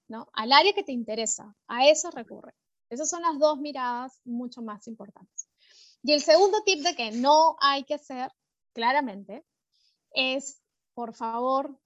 [0.08, 0.28] ¿no?
[0.34, 2.52] Al área que te interesa, a eso recurre.
[2.90, 5.48] Esas son las dos miradas mucho más importantes.
[6.02, 8.30] Y el segundo tip de que no hay que hacer,
[8.74, 9.44] claramente,
[10.18, 10.60] es,
[10.94, 11.78] por favor,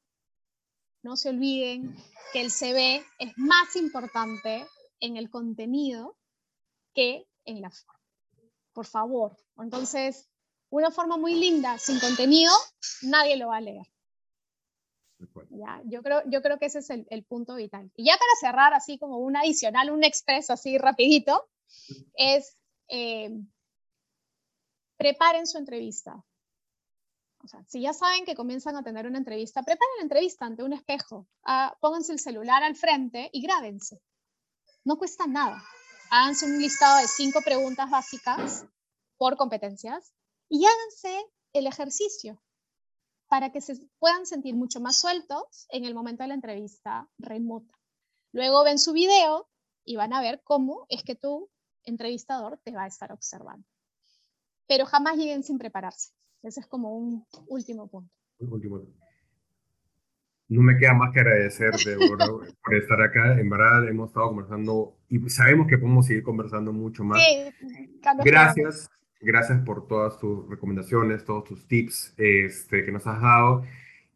[1.02, 1.94] no se olviden
[2.32, 4.66] que el CV es más importante
[5.00, 6.16] en el contenido
[6.94, 8.00] que en la forma.
[8.72, 9.36] Por favor.
[9.58, 10.30] Entonces,
[10.70, 12.52] una forma muy linda, sin contenido,
[13.02, 13.86] nadie lo va a leer.
[15.50, 15.82] ¿Ya?
[15.84, 17.92] Yo, creo, yo creo que ese es el, punto vital.
[17.96, 21.50] Y ya para cerrar, así como un adicional, un expreso así rapidito,
[22.14, 22.56] es
[22.88, 23.30] eh,
[24.96, 26.24] preparen su entrevista.
[27.66, 31.26] Si ya saben que comienzan a tener una entrevista, preparen la entrevista ante un espejo,
[31.44, 34.00] ah, pónganse el celular al frente y grábense.
[34.84, 35.62] No cuesta nada
[36.12, 38.66] háganse un listado de cinco preguntas básicas
[39.16, 40.12] por competencias
[40.50, 42.42] y háganse el ejercicio
[43.28, 47.74] para que se puedan sentir mucho más sueltos en el momento de la entrevista remota.
[48.32, 49.48] Luego ven su video
[49.86, 51.48] y van a ver cómo es que tu
[51.84, 53.66] entrevistador te va a estar observando.
[54.66, 56.10] Pero jamás lleguen sin prepararse.
[56.42, 58.10] Ese es como un último punto.
[58.38, 58.82] Último
[60.52, 61.96] no me queda más que agradecerte
[62.64, 63.40] por estar acá.
[63.40, 67.22] En verdad hemos estado conversando y sabemos que podemos seguir conversando mucho más.
[68.24, 68.90] gracias,
[69.20, 73.64] gracias por todas tus recomendaciones, todos tus tips este, que nos has dado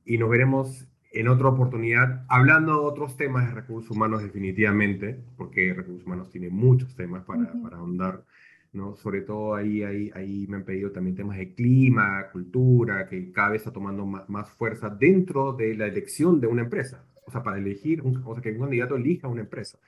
[0.04, 5.72] y nos veremos en otra oportunidad hablando de otros temas de recursos humanos definitivamente, porque
[5.72, 8.22] recursos humanos tiene muchos temas para, para ahondar.
[8.76, 8.96] ¿No?
[8.96, 13.50] Sobre todo ahí, ahí, ahí me han pedido también temas de clima, cultura, que cada
[13.50, 17.04] vez está tomando más, fuerza dentro de la elección de una empresa.
[17.26, 19.78] O sea, para elegir, o sea, que un candidato elija una empresa.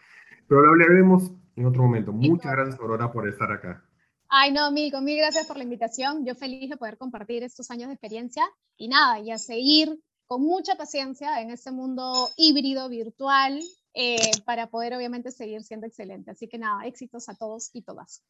[0.48, 2.12] Pero lo hablaremos en otro momento.
[2.12, 3.84] Muchas gracias, Aurora, por estar acá.
[4.28, 6.26] Ay, no, Milko, mil gracias por la invitación.
[6.26, 8.44] Yo feliz de poder compartir estos años de experiencia
[8.76, 13.60] y nada, y a seguir con mucha paciencia en este mundo híbrido, virtual,
[14.00, 16.30] eh, para poder obviamente seguir siendo excelente.
[16.30, 18.22] Así que nada, éxitos a todos y todas.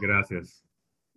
[0.00, 0.62] Gracias.